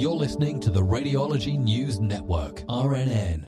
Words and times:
You're 0.00 0.16
listening 0.16 0.60
to 0.60 0.70
the 0.70 0.80
Radiology 0.80 1.58
News 1.58 2.00
Network, 2.00 2.62
RNN. 2.68 3.44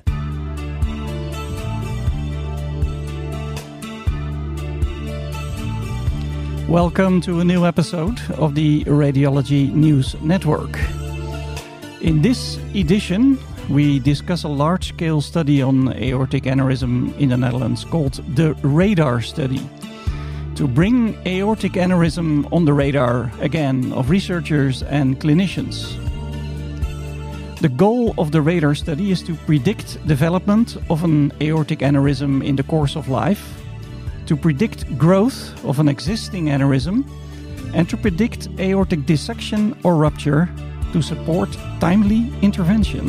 Welcome 6.69 7.23
to 7.23 7.41
a 7.41 7.45
new 7.45 7.65
episode 7.65 8.21
of 8.33 8.55
the 8.55 8.85
Radiology 8.85 9.73
News 9.73 10.15
Network. 10.21 10.79
In 12.03 12.21
this 12.21 12.59
edition, 12.75 13.39
we 13.71 13.99
discuss 13.99 14.45
a 14.45 14.49
large 14.49 14.91
scale 14.91 15.23
study 15.23 15.63
on 15.63 15.95
aortic 15.95 16.43
aneurysm 16.43 17.17
in 17.19 17.31
the 17.31 17.39
Netherlands 17.39 17.83
called 17.83 18.23
the 18.37 18.53
RADAR 18.63 19.23
study. 19.23 19.67
To 20.57 20.69
bring 20.69 21.17
aortic 21.27 21.73
aneurysm 21.73 22.47
on 22.53 22.67
the 22.67 22.75
radar 22.75 23.33
again 23.41 23.91
of 23.95 24.11
researchers 24.11 24.83
and 24.83 25.19
clinicians. 25.19 26.02
The 27.63 27.69
goal 27.69 28.13
of 28.19 28.33
the 28.33 28.43
RADAR 28.43 28.75
study 28.75 29.13
is 29.13 29.23
to 29.23 29.37
predict 29.47 30.05
development 30.09 30.77
of 30.91 31.05
an 31.05 31.33
aortic 31.41 31.79
aneurysm 31.79 32.45
in 32.45 32.57
the 32.57 32.65
course 32.65 32.97
of 32.97 33.09
life 33.09 33.63
to 34.27 34.35
predict 34.37 34.99
growth 34.99 35.65
of 35.65 35.79
an 35.79 35.89
existing 35.89 36.47
aneurysm 36.47 37.09
and 37.73 37.89
to 37.89 37.97
predict 37.97 38.49
aortic 38.59 39.07
dissection 39.07 39.79
or 39.85 39.95
rupture 39.95 40.49
to 40.93 41.01
support 41.01 41.57
timely 41.79 42.33
intervention. 42.43 43.07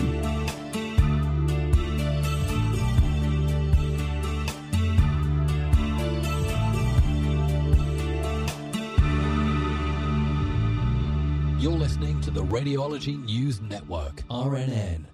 You're 11.63 11.72
listening 11.72 12.20
to 12.20 12.30
the 12.30 12.44
Radiology 12.44 13.24
News 13.24 13.62
Network, 13.62 14.21
RNN. 14.27 15.05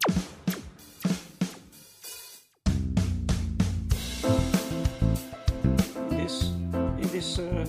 This, 6.09 6.49
in 6.97 7.07
this 7.11 7.37
uh, 7.37 7.67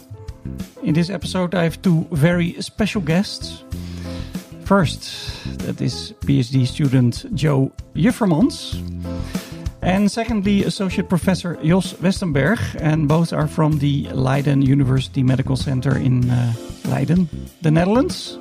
in 0.83 0.95
this 0.95 1.11
episode, 1.11 1.55
I 1.55 1.65
have 1.65 1.83
two 1.83 2.09
very 2.11 2.55
special 2.63 3.03
guests. 3.03 3.65
First, 4.65 5.13
that 5.59 5.79
is 5.83 6.15
PhD 6.21 6.67
student 6.67 7.27
Joe 7.35 7.73
Juffermans. 7.95 8.81
And 9.83 10.11
secondly, 10.11 10.65
Associate 10.65 11.07
Professor 11.07 11.59
Jos 11.63 11.93
Westenberg. 12.01 12.59
And 12.81 13.09
both 13.09 13.35
are 13.35 13.47
from 13.47 13.81
the 13.81 14.09
Leiden 14.15 14.63
University 14.63 15.23
Medical 15.23 15.57
Center 15.57 15.99
in 15.99 16.31
uh, 16.31 16.55
Leiden, 16.87 17.29
the 17.61 17.71
Netherlands. 17.71 18.39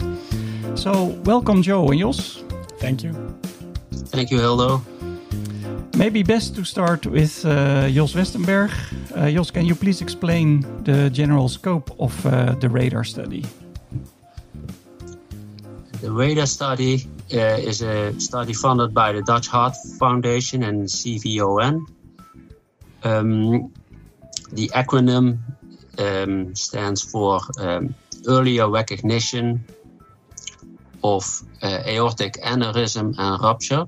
So, 0.79 1.07
welcome, 1.25 1.61
Joe 1.61 1.89
and 1.89 1.99
Jos. 1.99 2.41
Thank 2.79 3.03
you. 3.03 3.11
Thank 3.91 4.31
you, 4.31 4.39
Hildo. 4.39 4.81
Maybe 5.97 6.23
best 6.23 6.55
to 6.55 6.63
start 6.63 7.05
with 7.05 7.45
uh, 7.45 7.89
Jos 7.89 8.13
Westenberg. 8.13 8.71
Uh, 9.13 9.29
Jos, 9.29 9.51
can 9.51 9.65
you 9.65 9.75
please 9.75 10.01
explain 10.01 10.61
the 10.85 11.09
general 11.09 11.49
scope 11.49 11.91
of 11.99 12.25
uh, 12.25 12.55
the 12.61 12.69
radar 12.69 13.03
study? 13.03 13.45
The 15.99 16.13
RADAR 16.13 16.45
study 16.45 17.09
uh, 17.33 17.59
is 17.59 17.81
a 17.81 18.17
study 18.17 18.53
funded 18.53 18.93
by 18.93 19.11
the 19.11 19.21
Dutch 19.21 19.47
Heart 19.47 19.75
Foundation 19.99 20.63
and 20.63 20.87
CVON. 20.87 21.81
Um, 23.03 23.73
the 24.53 24.69
acronym 24.69 25.39
um, 25.97 26.55
stands 26.55 27.01
for 27.01 27.41
um, 27.59 27.93
Earlier 28.25 28.69
Recognition 28.69 29.65
of 31.03 31.23
uh, 31.61 31.83
Aortic 31.85 32.41
Aneurysm 32.41 33.15
and 33.17 33.41
Rupture. 33.41 33.85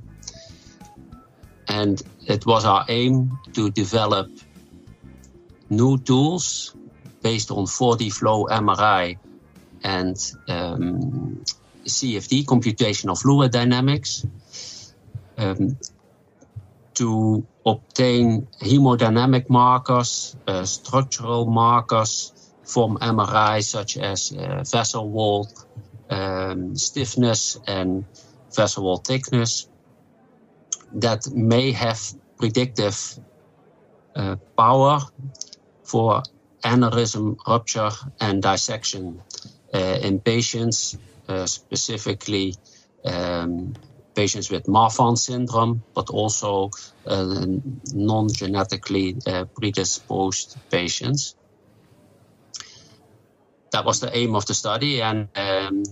And 1.68 2.02
it 2.28 2.46
was 2.46 2.66
our 2.66 2.86
aim 2.90 3.38
to 3.54 3.72
develop 3.72 4.30
new 5.70 5.98
tools 5.98 6.76
based 7.22 7.52
on 7.52 7.66
4D 7.66 8.12
flow 8.12 8.46
MRI 8.46 9.18
and 9.84 10.18
um, 10.48 11.44
CFD, 11.86 12.46
computational 12.46 13.20
fluid 13.20 13.52
dynamics, 13.52 14.26
um, 15.38 15.78
to 16.94 17.46
obtain 17.66 18.48
hemodynamic 18.60 19.50
markers, 19.50 20.36
uh, 20.48 20.66
structural 20.66 21.46
markers 21.46 22.34
from 22.64 22.98
MRI, 22.98 23.64
such 23.64 23.98
as 23.98 24.34
uh, 24.34 24.64
vessel 24.70 25.10
wall 25.10 25.48
um, 26.12 26.76
stiffness 26.76 27.58
and 27.68 28.06
vessel 28.56 28.84
wall 28.84 28.98
thickness, 28.98 29.70
that 30.94 31.26
may 31.32 31.72
have 31.72 32.00
predictive 32.38 32.98
uh, 34.16 34.36
power 34.58 35.00
for 35.84 36.22
aneurysm 36.64 37.38
rupture 37.48 37.92
and 38.20 38.44
dissection 38.44 39.22
uh, 39.74 39.98
in 40.02 40.20
patients 40.20 40.98
uh, 41.28 41.46
specifically 41.46 42.54
um, 43.06 43.74
patients 44.14 44.52
with 44.52 44.66
Marfan 44.66 45.18
syndrome, 45.18 45.82
but 45.96 46.10
also 46.10 46.70
uh, 47.06 47.46
non-genetically 47.94 49.16
uh, 49.26 49.46
predisposed 49.56 50.58
patients. 50.70 51.36
That 53.72 53.86
was 53.86 54.00
the 54.00 54.16
aim 54.16 54.36
of 54.36 54.46
the 54.46 54.54
study, 54.54 55.02
and 55.02 55.30
um, 55.36 55.84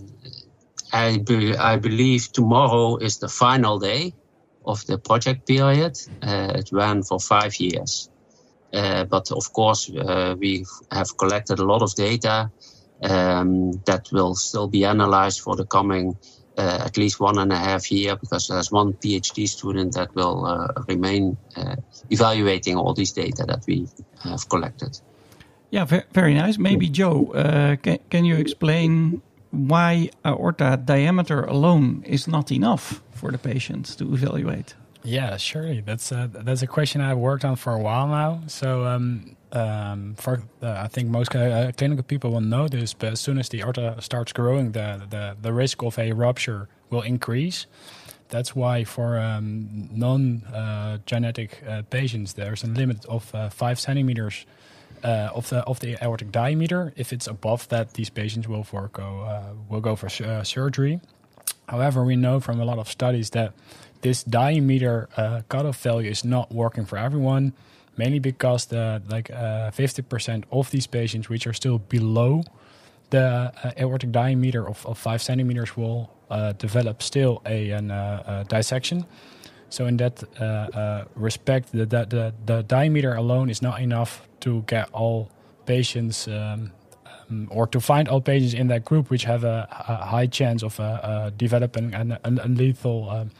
I, 0.92 1.18
be- 1.18 1.56
I 1.56 1.76
believe 1.76 2.32
tomorrow 2.32 2.96
is 2.96 3.18
the 3.18 3.28
final 3.28 3.78
day 3.78 4.12
of 4.64 4.84
the 4.86 4.98
project 4.98 5.46
period. 5.46 5.98
Uh, 6.22 6.52
it 6.56 6.68
ran 6.72 7.02
for 7.02 7.18
five 7.18 7.58
years. 7.58 8.10
Uh, 8.72 9.04
but 9.04 9.32
of 9.32 9.52
course, 9.52 9.90
uh, 9.90 10.36
we 10.38 10.64
have 10.92 11.16
collected 11.16 11.58
a 11.58 11.64
lot 11.64 11.82
of 11.82 11.94
data 11.94 12.50
um, 13.02 13.72
that 13.86 14.06
will 14.12 14.34
still 14.34 14.68
be 14.68 14.84
analyzed 14.84 15.40
for 15.40 15.56
the 15.56 15.66
coming 15.66 16.16
uh, 16.56 16.82
at 16.84 16.96
least 16.96 17.20
one 17.20 17.38
and 17.38 17.52
a 17.52 17.56
half 17.56 17.90
year 17.90 18.16
because 18.16 18.48
there's 18.48 18.70
one 18.70 18.92
PhD 18.92 19.48
student 19.48 19.94
that 19.94 20.14
will 20.14 20.44
uh, 20.44 20.68
remain 20.88 21.36
uh, 21.56 21.76
evaluating 22.10 22.76
all 22.76 22.92
these 22.92 23.12
data 23.12 23.44
that 23.46 23.64
we 23.66 23.88
have 24.22 24.48
collected. 24.48 25.00
Yeah, 25.70 25.84
very 26.12 26.34
nice. 26.34 26.58
Maybe 26.58 26.88
Joe, 26.88 27.32
uh, 27.32 27.76
can, 27.76 27.98
can 28.10 28.24
you 28.24 28.36
explain 28.36 29.22
why 29.52 30.10
aorta 30.24 30.80
diameter 30.84 31.44
alone 31.44 32.02
is 32.06 32.26
not 32.26 32.50
enough 32.50 33.00
for 33.12 33.30
the 33.30 33.38
patient 33.38 33.86
to 33.98 34.12
evaluate? 34.12 34.74
Yeah, 35.02 35.36
surely. 35.36 35.80
That's 35.80 36.12
a, 36.12 36.28
that's 36.32 36.62
a 36.62 36.66
question 36.66 37.00
I've 37.00 37.18
worked 37.18 37.44
on 37.44 37.56
for 37.56 37.72
a 37.72 37.78
while 37.78 38.08
now. 38.08 38.42
So, 38.48 38.84
um, 38.84 39.36
um, 39.52 40.14
for 40.16 40.42
uh, 40.62 40.82
I 40.84 40.88
think 40.88 41.08
most 41.08 41.34
uh, 41.34 41.72
clinical 41.76 42.04
people 42.04 42.32
will 42.32 42.40
know 42.40 42.68
this, 42.68 42.92
but 42.92 43.12
as 43.12 43.20
soon 43.20 43.38
as 43.38 43.48
the 43.48 43.62
aorta 43.62 43.96
starts 44.00 44.32
growing, 44.32 44.72
the, 44.72 45.02
the, 45.08 45.36
the 45.40 45.52
risk 45.52 45.82
of 45.82 45.98
a 45.98 46.12
rupture 46.12 46.68
will 46.90 47.02
increase. 47.02 47.66
That's 48.28 48.54
why 48.54 48.84
for 48.84 49.18
um, 49.18 49.88
non-genetic 49.92 51.62
uh, 51.66 51.82
patients, 51.90 52.34
there's 52.34 52.62
a 52.62 52.68
limit 52.68 53.04
of 53.06 53.34
uh, 53.34 53.48
five 53.48 53.80
centimeters 53.80 54.46
uh, 55.04 55.30
of 55.34 55.48
the 55.48 55.60
of 55.64 55.80
the 55.80 55.96
aortic 56.02 56.30
diameter. 56.32 56.92
If 56.96 57.12
it's 57.12 57.26
above 57.26 57.68
that, 57.68 57.94
these 57.94 58.10
patients 58.10 58.48
will 58.48 58.64
forego 58.64 59.22
uh, 59.22 59.54
will 59.68 59.80
go 59.80 59.96
for 59.96 60.08
uh, 60.24 60.42
surgery. 60.44 61.00
However, 61.66 62.04
we 62.04 62.16
know 62.16 62.40
from 62.40 62.60
a 62.60 62.64
lot 62.64 62.78
of 62.78 62.88
studies 62.88 63.30
that 63.30 63.52
this 64.00 64.24
diameter 64.24 65.08
uh, 65.16 65.42
cutoff 65.48 65.82
value 65.82 66.10
is 66.10 66.24
not 66.24 66.50
working 66.52 66.86
for 66.86 66.98
everyone, 66.98 67.52
mainly 67.96 68.18
because 68.18 68.66
the 68.66 69.02
like 69.08 69.30
fifty 69.72 70.02
percent 70.02 70.44
of 70.50 70.70
these 70.70 70.86
patients, 70.86 71.28
which 71.28 71.46
are 71.46 71.54
still 71.54 71.78
below 71.78 72.42
the 73.10 73.52
uh, 73.64 73.72
aortic 73.78 74.12
diameter 74.12 74.68
of, 74.68 74.86
of 74.86 74.98
five 74.98 75.20
centimeters, 75.22 75.76
will 75.76 76.10
uh, 76.30 76.52
develop 76.52 77.02
still 77.02 77.42
a, 77.44 77.70
an, 77.70 77.90
uh, 77.90 78.44
dissection. 78.48 79.04
So 79.70 79.86
in 79.86 79.96
that 79.96 80.22
uh, 80.40 80.44
uh, 80.44 81.04
respect, 81.14 81.72
the, 81.72 81.86
the, 81.86 82.04
the, 82.04 82.34
the 82.44 82.62
diameter 82.62 83.14
alone 83.14 83.48
is 83.50 83.62
not 83.62 83.80
enough 83.80 84.28
to 84.40 84.62
get 84.66 84.90
all 84.92 85.30
patients 85.64 86.28
um, 86.28 86.72
um, 87.30 87.48
or 87.50 87.66
to 87.68 87.80
find 87.80 88.08
all 88.08 88.20
patients 88.20 88.54
in 88.54 88.68
that 88.68 88.84
group 88.84 89.10
which 89.10 89.24
have 89.24 89.44
a, 89.44 89.68
a 89.88 90.06
high 90.06 90.26
chance 90.26 90.62
of 90.62 90.78
uh, 90.80 90.82
uh, 90.82 91.30
developing 91.36 91.94
an, 91.94 92.18
an 92.24 92.56
lethal 92.56 93.08
um, 93.08 93.30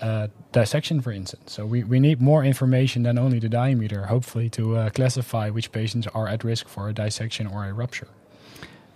uh, 0.00 0.28
dissection, 0.52 1.00
for 1.00 1.10
instance. 1.10 1.52
So 1.52 1.66
we, 1.66 1.82
we 1.82 1.98
need 2.00 2.20
more 2.20 2.44
information 2.44 3.02
than 3.02 3.18
only 3.18 3.38
the 3.38 3.48
diameter, 3.48 4.06
hopefully, 4.06 4.48
to 4.50 4.76
uh, 4.76 4.90
classify 4.90 5.50
which 5.50 5.72
patients 5.72 6.06
are 6.08 6.28
at 6.28 6.44
risk 6.44 6.68
for 6.68 6.88
a 6.88 6.92
dissection 6.92 7.46
or 7.46 7.64
a 7.64 7.72
rupture. 7.72 8.08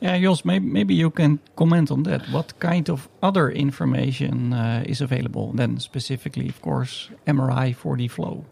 Yeah, 0.00 0.18
Jos, 0.18 0.44
maybe, 0.44 0.66
maybe 0.66 0.94
you 0.94 1.10
can 1.10 1.40
comment 1.56 1.90
on 1.90 2.04
that. 2.04 2.22
What 2.30 2.58
kind 2.58 2.88
of 2.88 3.08
other 3.22 3.50
information 3.50 4.52
uh, 4.54 4.82
is 4.86 5.02
available? 5.02 5.52
Then, 5.52 5.78
specifically, 5.78 6.48
of 6.48 6.60
course, 6.62 7.10
MRI 7.26 7.76
4D 7.76 8.10
flow. 8.10 8.44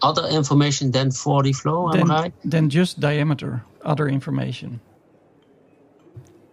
Other 0.00 0.28
information 0.28 0.92
than 0.92 1.10
4D 1.10 1.56
flow, 1.56 1.88
MRI? 1.92 2.32
then 2.44 2.70
just 2.70 3.00
diameter, 3.00 3.64
other 3.84 4.08
information. 4.08 4.80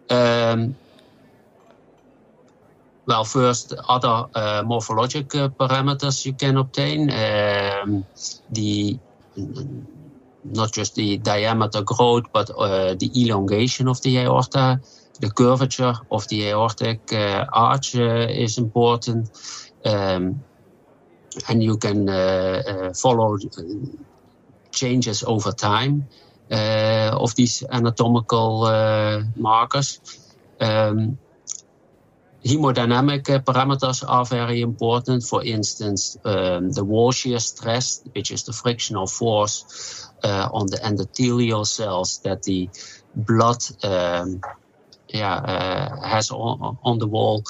Um, 0.10 0.76
well, 3.06 3.24
first, 3.24 3.74
other 3.88 4.26
uh, 4.36 4.64
morphologic 4.64 5.34
uh, 5.36 5.50
parameters 5.50 6.26
you 6.26 6.34
can 6.34 6.58
obtain. 6.58 7.12
Um, 7.12 8.06
the 8.52 9.00
not 10.54 10.72
just 10.72 10.96
the 10.96 11.18
diameter 11.18 11.82
growth, 11.82 12.26
but 12.34 12.50
uh, 12.52 12.94
the 12.96 13.10
elongation 13.16 13.88
of 13.88 14.02
the 14.02 14.20
aorta, 14.20 14.80
the 15.20 15.30
curvature 15.30 15.94
of 16.12 16.28
the 16.28 16.50
aortic 16.50 17.00
uh, 17.14 17.46
arch 17.52 17.96
uh, 17.96 18.28
is 18.30 18.58
important, 18.58 19.30
um, 19.86 20.44
and 21.50 21.64
you 21.64 21.78
can 21.78 22.08
follow 22.94 23.38
changes 24.72 25.24
over 25.24 25.52
time 25.52 26.08
of 26.50 27.36
these 27.36 27.64
anatomical 27.72 29.24
markers. 29.36 30.00
Um, 30.60 31.18
hemodynamic 32.46 33.24
parameters 33.44 34.04
are 34.08 34.26
very 34.26 34.62
important. 34.62 35.24
For 35.24 35.44
instance, 35.44 36.18
um, 36.24 36.72
the 36.72 36.84
wall 36.84 37.12
shear 37.12 37.40
stress, 37.40 38.04
which 38.14 38.32
is 38.32 38.44
the 38.44 38.54
frictional 38.54 39.08
force 39.08 40.08
uh, 40.24 40.50
on 40.54 40.68
the 40.68 40.78
endothelial 40.78 41.66
cells 41.66 42.20
that 42.20 42.44
the 42.44 42.70
blood 43.16 43.64
um, 43.84 44.42
yeah, 45.08 45.34
uh, 45.34 46.08
has 46.08 46.32
on, 46.32 46.78
on, 46.84 47.00
the 47.00 47.08
wall, 47.08 47.44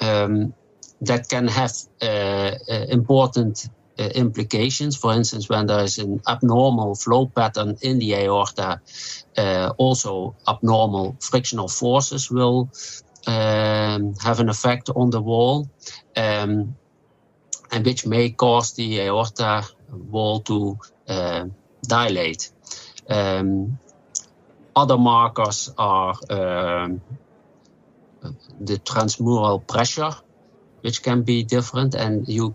um, 0.00 0.54
that 1.00 1.28
can 1.28 1.48
have 1.48 1.72
uh, 2.02 2.06
uh, 2.06 2.86
important 2.90 3.68
uh, 3.98 4.04
implications. 4.14 4.96
For 4.96 5.14
instance, 5.14 5.48
when 5.48 5.66
there 5.66 5.84
is 5.84 5.98
an 5.98 6.20
abnormal 6.28 6.94
flow 6.94 7.26
pattern 7.26 7.76
in 7.80 7.98
the 7.98 8.14
aorta, 8.16 8.80
also 9.78 10.36
abnormal 10.46 11.16
frictional 11.20 11.68
forces 11.68 12.30
will 12.30 12.70
um, 13.26 14.14
have 14.22 14.40
an 14.40 14.48
effect 14.48 14.90
on 14.94 15.10
the 15.10 15.20
wall, 15.20 15.68
um, 16.16 16.76
and 17.70 17.86
which 17.86 18.06
may 18.06 18.30
cause 18.30 18.72
the 18.72 19.00
aorta 19.00 19.66
wall 19.90 20.40
to 20.40 20.78
uh, 21.08 21.46
dilate. 21.82 22.50
Um, 23.08 23.78
other 24.74 24.98
markers 24.98 25.72
are 25.76 26.14
um, 26.30 27.00
the 28.60 28.78
transmural 28.78 29.66
pressure, 29.66 30.12
which 30.82 31.02
can 31.02 31.22
be 31.22 31.42
different, 31.44 31.94
and 31.94 32.28
you. 32.28 32.54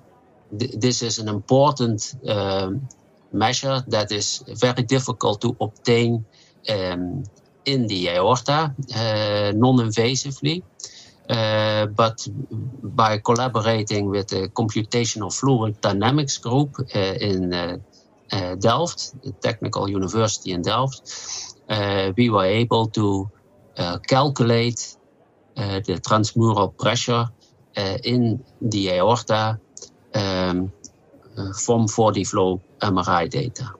Th 0.60 0.72
this 0.80 1.02
is 1.02 1.20
an 1.20 1.28
important 1.28 2.16
um, 2.28 2.88
measure 3.32 3.84
that 3.88 4.12
is 4.12 4.44
very 4.48 4.84
difficult 4.84 5.42
to 5.42 5.56
obtain 5.60 6.26
um, 6.70 7.24
in 7.66 7.88
the 7.88 8.10
aorta 8.10 8.74
uh, 8.96 9.52
non-invasively. 9.56 10.64
Uh, 11.28 11.88
but 11.88 12.28
by 12.84 13.18
collaborating 13.18 14.10
with 14.10 14.28
the 14.28 14.48
computational 14.50 15.34
fluid 15.34 15.80
dynamics 15.82 16.38
group 16.38 16.76
uh, 16.94 17.00
in 17.20 17.82
Delft, 18.60 19.24
the 19.24 19.32
Technical 19.42 19.90
University 19.90 20.52
in 20.52 20.62
Delft, 20.62 21.02
we 22.18 22.30
were 22.30 22.46
able 22.46 22.88
to 22.88 23.30
calculate 24.08 24.98
the 25.56 26.00
transmural 26.08 26.78
pressure 26.78 27.26
in 28.04 28.44
the 28.62 28.92
aorta 28.92 29.60
um, 30.14 30.72
from 31.66 31.88
4D 31.88 32.28
flow 32.28 32.62
MRI 32.82 33.30
data. 33.30 33.72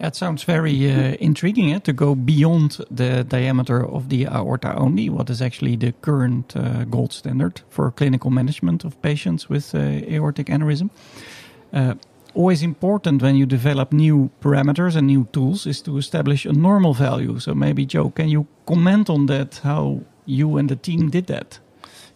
That 0.00 0.16
sounds 0.16 0.44
very 0.44 0.90
uh, 0.90 1.16
intriguing 1.20 1.74
eh, 1.74 1.78
to 1.80 1.92
go 1.92 2.14
beyond 2.14 2.78
the 2.90 3.22
diameter 3.22 3.84
of 3.84 4.08
the 4.08 4.26
aorta 4.26 4.74
only, 4.74 5.10
what 5.10 5.28
is 5.28 5.42
actually 5.42 5.76
the 5.76 5.92
current 5.92 6.56
uh, 6.56 6.84
gold 6.84 7.12
standard 7.12 7.60
for 7.68 7.90
clinical 7.90 8.30
management 8.30 8.82
of 8.84 9.00
patients 9.02 9.50
with 9.50 9.74
uh, 9.74 9.78
aortic 9.78 10.46
aneurysm. 10.46 10.88
Always 12.32 12.62
important 12.62 13.22
when 13.22 13.34
you 13.36 13.44
develop 13.44 13.92
new 13.92 14.30
parameters 14.40 14.94
and 14.94 15.06
new 15.06 15.26
tools 15.32 15.66
is 15.66 15.82
to 15.82 15.98
establish 15.98 16.46
a 16.46 16.52
normal 16.52 16.94
value. 16.94 17.40
So 17.40 17.54
maybe 17.54 17.84
Joe, 17.84 18.10
can 18.10 18.28
you 18.28 18.46
comment 18.66 19.10
on 19.10 19.26
that? 19.26 19.60
How 19.64 20.02
you 20.26 20.56
and 20.56 20.68
the 20.68 20.76
team 20.76 21.10
did 21.10 21.26
that? 21.26 21.58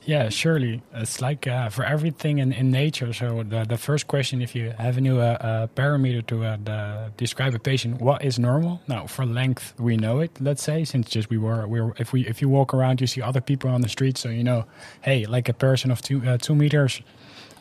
Yeah, 0.06 0.28
surely. 0.28 0.82
It's 0.92 1.22
like 1.22 1.46
uh, 1.46 1.70
for 1.70 1.82
everything 1.82 2.38
in, 2.38 2.52
in 2.52 2.70
nature. 2.70 3.14
So 3.14 3.42
the, 3.42 3.64
the 3.64 3.78
first 3.78 4.06
question, 4.06 4.42
if 4.42 4.54
you 4.54 4.74
have 4.78 4.98
a 4.98 5.00
new 5.00 5.18
uh, 5.18 5.38
uh, 5.40 5.66
parameter 5.68 6.26
to 6.26 6.44
uh, 6.44 6.56
the, 6.62 7.10
describe 7.16 7.54
a 7.54 7.58
patient, 7.58 8.02
what 8.02 8.22
is 8.22 8.38
normal? 8.38 8.82
Now, 8.86 9.06
for 9.06 9.24
length, 9.24 9.72
we 9.78 9.96
know 9.96 10.20
it. 10.20 10.30
Let's 10.38 10.62
say 10.62 10.84
since 10.84 11.08
just 11.08 11.30
we 11.30 11.38
were 11.38 11.66
we 11.66 11.80
were 11.80 11.94
if 11.98 12.12
we 12.12 12.26
if 12.26 12.42
you 12.42 12.50
walk 12.50 12.74
around, 12.74 13.00
you 13.00 13.06
see 13.06 13.22
other 13.22 13.40
people 13.40 13.70
on 13.70 13.80
the 13.80 13.88
street, 13.88 14.18
so 14.18 14.28
you 14.28 14.44
know, 14.44 14.66
hey, 15.02 15.24
like 15.24 15.48
a 15.48 15.54
person 15.54 15.90
of 15.90 16.02
two 16.02 16.20
uh, 16.28 16.36
two 16.36 16.54
meters. 16.54 17.00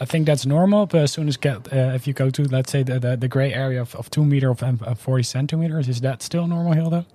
I 0.01 0.05
think 0.05 0.25
that's 0.25 0.45
normal, 0.45 0.85
but 0.85 1.01
as 1.01 1.13
soon 1.13 1.29
as 1.29 1.37
get 1.37 1.71
uh, 1.71 1.93
if 1.95 2.07
you 2.07 2.13
go 2.13 2.29
to 2.29 2.43
let's 2.43 2.71
say 2.73 2.83
the 2.83 2.99
the, 2.99 3.15
the 3.15 3.29
gray 3.29 3.53
area 3.53 3.79
of, 3.81 3.95
of 3.95 4.09
two 4.09 4.25
meter 4.25 4.49
of, 4.49 4.61
of 4.83 4.99
forty 4.99 5.23
centimeters, 5.23 5.87
is 5.87 6.01
that 6.01 6.21
still 6.21 6.47
normal, 6.47 6.73
Hildo? 6.73 7.05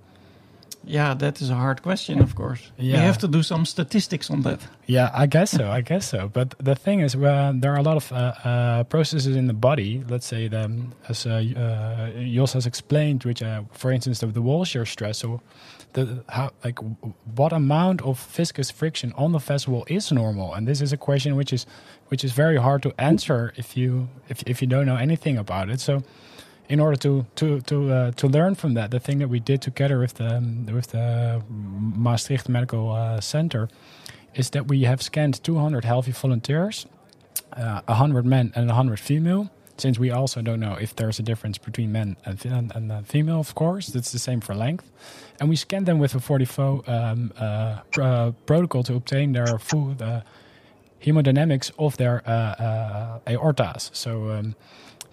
Yeah, 0.85 1.13
that 1.13 1.41
is 1.41 1.49
a 1.49 1.55
hard 1.55 1.81
question, 1.81 2.21
of 2.21 2.35
course. 2.35 2.71
Yeah. 2.77 2.95
You 2.95 3.01
have 3.01 3.17
to 3.19 3.27
do 3.27 3.43
some 3.43 3.65
statistics 3.65 4.29
on 4.31 4.41
that. 4.41 4.59
Yeah, 4.87 5.11
I 5.13 5.27
guess 5.27 5.51
so. 5.51 5.69
I 5.69 5.81
guess 5.81 6.07
so. 6.07 6.29
But 6.29 6.55
the 6.57 6.73
thing 6.73 7.01
is, 7.01 7.15
uh, 7.15 7.51
there 7.55 7.73
are 7.73 7.77
a 7.77 7.83
lot 7.83 7.97
of 7.97 8.11
uh, 8.11 8.15
uh, 8.43 8.83
processes 8.85 9.35
in 9.35 9.47
the 9.47 9.53
body. 9.53 10.03
Let's 10.07 10.25
say, 10.25 10.47
the, 10.47 10.71
as 11.07 11.25
uh, 11.25 11.29
uh 11.31 12.23
Jos 12.23 12.53
has 12.53 12.65
explained, 12.65 13.23
which, 13.23 13.43
uh, 13.43 13.63
for 13.71 13.91
instance, 13.91 14.19
the, 14.19 14.27
the 14.27 14.41
wall 14.41 14.65
shear 14.65 14.85
stress. 14.85 15.19
So, 15.19 15.41
the 15.93 16.23
how 16.29 16.51
like 16.63 16.79
what 17.35 17.51
amount 17.51 18.01
of 18.01 18.19
viscous 18.19 18.71
friction 18.71 19.13
on 19.17 19.31
the 19.31 19.39
vessel 19.39 19.85
is 19.87 20.11
normal? 20.11 20.53
And 20.53 20.67
this 20.67 20.81
is 20.81 20.93
a 20.93 20.97
question 20.97 21.35
which 21.35 21.51
is 21.51 21.65
which 22.07 22.23
is 22.23 22.31
very 22.31 22.57
hard 22.57 22.81
to 22.83 22.93
answer 22.97 23.53
if 23.57 23.75
you 23.75 24.07
if 24.29 24.43
if 24.45 24.61
you 24.61 24.67
don't 24.67 24.85
know 24.85 24.97
anything 24.97 25.37
about 25.37 25.69
it. 25.69 25.79
So 25.79 26.03
in 26.69 26.79
order 26.79 26.95
to 26.95 27.25
to 27.35 27.61
to 27.61 27.91
uh, 27.91 28.11
to 28.11 28.27
learn 28.27 28.55
from 28.55 28.75
that, 28.75 28.91
the 28.91 28.99
thing 28.99 29.19
that 29.19 29.27
we 29.27 29.39
did 29.39 29.61
together 29.61 29.99
with 29.99 30.13
the 30.13 30.37
um, 30.37 30.65
with 30.67 30.87
the 30.87 31.41
Maastricht 31.49 32.47
Medical 32.47 32.91
uh, 32.91 33.19
Center 33.19 33.67
is 34.35 34.51
that 34.51 34.67
we 34.67 34.83
have 34.83 35.01
scanned 35.01 35.43
200 35.43 35.83
healthy 35.83 36.11
volunteers, 36.11 36.85
uh, 37.53 37.81
100 37.85 38.25
men 38.25 38.53
and 38.55 38.67
100 38.67 38.99
female. 38.99 39.49
Since 39.77 39.97
we 39.97 40.11
also 40.11 40.41
don't 40.41 40.59
know 40.59 40.73
if 40.73 40.93
there's 40.95 41.19
a 41.19 41.23
difference 41.23 41.57
between 41.57 41.91
men 41.91 42.17
and, 42.25 42.45
and, 42.45 42.71
and 42.75 43.07
female, 43.07 43.39
of 43.39 43.55
course, 43.55 43.87
that's 43.87 44.11
the 44.11 44.19
same 44.19 44.41
for 44.41 44.53
length. 44.53 44.91
And 45.39 45.49
we 45.49 45.55
scanned 45.55 45.85
them 45.85 45.99
with 45.99 46.13
a 46.15 46.19
44 46.19 46.83
um, 46.85 47.31
uh, 47.37 47.79
pr 47.91 48.01
uh, 48.01 48.31
protocol 48.45 48.83
to 48.83 48.95
obtain 48.95 49.31
their 49.31 49.57
full 49.57 49.95
uh, 50.01 50.21
hemodynamics 51.01 51.71
of 51.79 51.97
their 51.97 52.21
aortas. 53.25 53.89
So. 53.93 54.29
Um, 54.29 54.55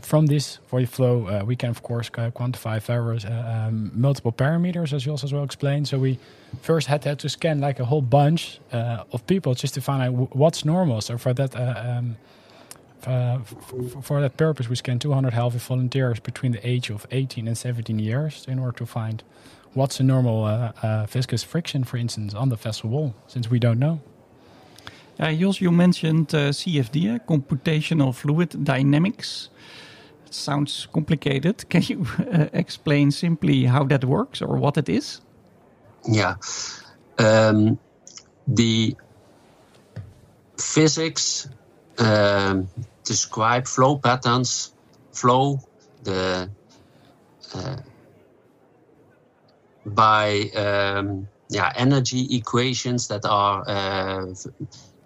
from 0.00 0.26
this 0.26 0.58
void 0.68 0.88
flow, 0.88 1.26
uh, 1.26 1.44
we 1.44 1.56
can 1.56 1.70
of 1.70 1.82
course 1.82 2.10
quantify 2.10 2.80
various 2.80 3.24
uh, 3.24 3.66
um, 3.68 3.90
multiple 3.94 4.32
parameters, 4.32 4.92
as 4.92 5.04
you 5.04 5.12
also 5.12 5.28
well 5.34 5.44
explained. 5.44 5.88
So 5.88 5.98
we 5.98 6.18
first 6.62 6.86
had, 6.86 7.04
had 7.04 7.18
to 7.20 7.28
scan 7.28 7.60
like 7.60 7.80
a 7.80 7.84
whole 7.84 8.02
bunch 8.02 8.60
uh, 8.72 9.04
of 9.12 9.26
people 9.26 9.54
just 9.54 9.74
to 9.74 9.80
find 9.80 10.02
out 10.02 10.34
what's 10.34 10.64
normal. 10.64 11.00
So 11.00 11.18
for 11.18 11.34
that. 11.34 11.56
Uh, 11.56 11.98
um, 11.98 12.16
uh, 13.06 13.38
for 14.02 14.20
that 14.20 14.36
purpose, 14.36 14.68
we 14.68 14.74
scanned 14.74 15.00
200 15.00 15.32
healthy 15.32 15.58
volunteers 15.58 16.18
between 16.18 16.50
the 16.50 16.66
age 16.66 16.90
of 16.90 17.06
18 17.12 17.46
and 17.46 17.56
17 17.56 18.00
years 18.00 18.44
in 18.48 18.58
order 18.58 18.76
to 18.78 18.86
find 18.86 19.22
what's 19.74 20.00
a 20.00 20.02
normal 20.02 20.44
uh, 20.44 21.06
viscous 21.06 21.44
friction, 21.44 21.84
for 21.84 21.98
instance, 21.98 22.34
on 22.34 22.48
the 22.48 22.56
vessel 22.56 22.90
wall, 22.90 23.14
since 23.28 23.48
we 23.48 23.60
don't 23.60 23.78
know. 23.78 24.00
Uh, 25.18 25.32
Jos, 25.32 25.60
you 25.62 25.70
mentioned 25.70 26.34
uh, 26.34 26.50
CFD, 26.50 27.24
computational 27.26 28.14
fluid 28.14 28.64
dynamics. 28.64 29.48
Sounds 30.30 30.88
complicated. 30.92 31.68
Can 31.68 31.82
you 31.82 32.06
uh, 32.32 32.46
explain 32.52 33.10
simply 33.10 33.64
how 33.64 33.84
that 33.84 34.04
works 34.04 34.42
or 34.42 34.56
what 34.56 34.76
it 34.76 34.88
is? 34.88 35.20
Yeah. 36.08 36.36
Um, 37.18 37.78
the 38.46 38.96
physics 40.58 41.48
um, 41.98 42.68
describe 43.04 43.66
flow 43.66 43.96
patterns, 43.96 44.72
flow, 45.12 45.60
the 46.02 46.50
uh, 47.54 47.76
by 49.84 50.50
um, 50.56 51.28
yeah 51.48 51.72
energy 51.76 52.36
equations 52.36 53.08
that 53.08 53.24
are 53.24 53.64
uh, 53.68 54.34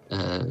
uh, 0.09 0.43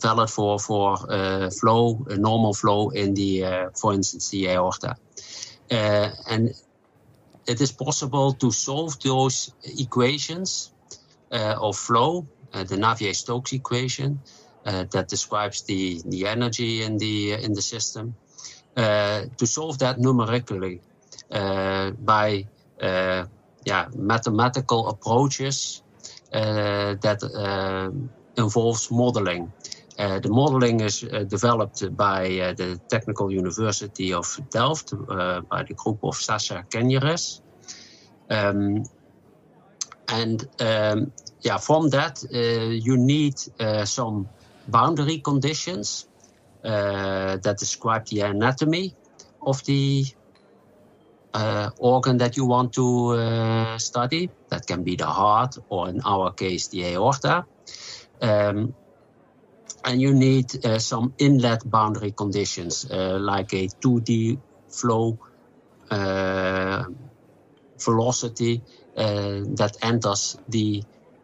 valid 0.00 0.30
for 0.30 0.58
for 0.58 0.96
uh, 1.10 1.50
flow, 1.50 2.04
normal 2.16 2.54
flow 2.54 2.90
in 2.90 3.14
the, 3.14 3.44
uh, 3.44 3.70
for 3.80 3.92
instance, 3.92 4.30
the 4.30 4.48
aorta. 4.48 4.96
Uh, 5.70 6.10
and 6.28 6.50
it 7.46 7.60
is 7.60 7.72
possible 7.72 8.32
to 8.32 8.50
solve 8.50 8.98
those 9.00 9.52
equations 9.78 10.72
of 11.30 11.76
flow, 11.76 12.26
the 12.52 12.76
Navier-Stokes 12.76 13.52
equation, 13.52 14.20
that 14.64 15.08
describes 15.08 15.62
the, 15.62 16.00
the 16.06 16.26
energy 16.26 16.82
in 16.82 16.98
the 16.98 17.32
in 17.32 17.52
the 17.54 17.62
system. 17.62 18.14
to 18.76 19.46
solve 19.46 19.78
that 19.78 19.98
numerically 19.98 20.80
by 21.30 22.46
yeah, 23.64 23.88
mathematical 23.96 24.88
approaches 24.88 25.82
uh, 26.32 26.94
that 27.00 27.22
uh, 27.22 27.90
involves 28.36 28.90
modeling. 28.90 29.52
The 29.98 30.28
modeling 30.30 30.80
is 30.80 31.02
uh, 31.02 31.24
developed 31.24 31.96
by 31.96 32.54
the 32.56 32.80
Technical 32.88 33.32
University 33.32 34.12
of 34.12 34.38
Delft 34.52 34.92
by 35.50 35.64
the 35.66 35.74
group 35.74 35.98
of 36.04 36.14
Sasa 36.14 36.64
Kenjeres. 36.70 37.40
Um, 38.30 38.84
and 40.08 40.46
um, 40.60 41.12
yeah, 41.42 41.58
from 41.58 41.90
that, 41.90 42.22
you 42.30 42.96
need 42.96 43.34
some 43.84 44.28
boundary 44.68 45.18
conditions 45.18 46.06
that 46.62 47.56
describe 47.58 48.06
the 48.06 48.20
anatomy 48.20 48.94
of 49.42 49.64
the 49.64 50.04
uh, 51.34 51.70
organ 51.78 52.18
that 52.18 52.36
you 52.36 52.46
want 52.46 52.72
to 52.74 53.10
uh, 53.10 53.78
study. 53.78 54.30
That 54.50 54.66
can 54.66 54.82
be 54.84 54.96
the 54.96 55.06
heart, 55.06 55.56
or 55.68 55.88
in 55.88 56.00
our 56.04 56.32
case, 56.32 56.68
the 56.68 56.84
aorta. 56.94 57.44
Um, 58.20 58.74
and 59.88 60.02
you 60.02 60.12
need 60.12 60.64
uh, 60.66 60.78
some 60.78 61.14
inlet 61.18 61.68
boundary 61.70 62.12
conditions, 62.12 62.86
uh, 62.90 63.18
like 63.18 63.54
a 63.54 63.68
2D 63.82 64.38
flow 64.68 65.18
uh, 65.90 66.84
velocity 67.80 68.60
uh, 68.96 69.40
that 69.56 69.76
enters 69.82 70.36
the 70.48 70.82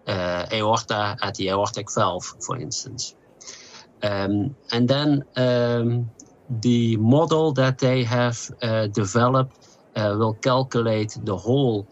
aorta 0.08 1.16
at 1.22 1.34
the 1.34 1.50
aortic 1.50 1.92
valve, 1.94 2.24
for 2.40 2.58
instance. 2.58 3.14
Um, 4.02 4.56
and 4.72 4.88
then 4.88 5.24
um, 5.36 6.10
the 6.48 6.96
model 6.96 7.52
that 7.52 7.78
they 7.78 8.04
have 8.04 8.38
developed 8.92 9.58
uh, 9.96 10.14
will 10.18 10.34
calculate 10.34 11.16
the 11.22 11.36
whole 11.36 11.86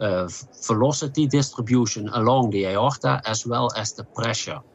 uh, 0.00 0.28
velocity 0.66 1.26
distribution 1.26 2.08
along 2.08 2.50
the 2.50 2.66
aorta 2.66 3.20
as 3.24 3.46
well 3.46 3.70
as 3.76 3.92
the 3.92 4.04
pressure, 4.04 4.58
uh, 4.58 4.73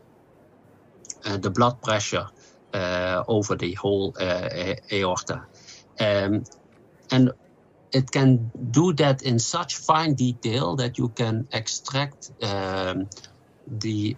the 1.38 1.50
blood 1.50 1.82
pressure 1.82 2.28
over 2.74 3.56
the 3.56 3.74
whole 3.74 4.14
aorta. 4.92 5.46
Um, 6.00 6.44
and 7.12 7.32
it 7.92 8.12
can 8.12 8.52
do 8.72 8.94
that 8.94 9.24
in 9.24 9.40
such 9.40 9.78
fine 9.78 10.14
detail 10.14 10.76
that 10.76 10.98
you 10.98 11.10
can 11.10 11.48
extract 11.52 12.32
um, 12.44 13.10
the 13.68 14.16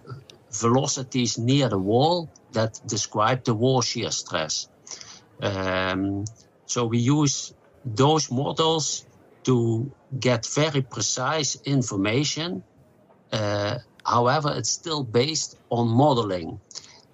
velocities 0.52 1.38
near 1.38 1.70
the 1.70 1.78
wall 1.78 2.30
that 2.52 2.80
describe 2.86 3.44
the 3.46 3.54
wall 3.54 3.82
shear 3.82 4.12
stress. 4.12 4.68
Um, 5.42 6.26
so 6.66 6.86
we 6.86 6.98
use 7.00 7.54
those 7.86 8.30
models 8.30 9.06
to 9.44 9.92
get 10.20 10.46
very 10.46 10.82
precise 10.82 11.56
information. 11.66 12.64
Uh, 13.32 13.78
however, 14.06 14.54
it's 14.58 14.70
still 14.70 15.04
based 15.04 15.58
on 15.70 15.88
modeling. 15.88 16.60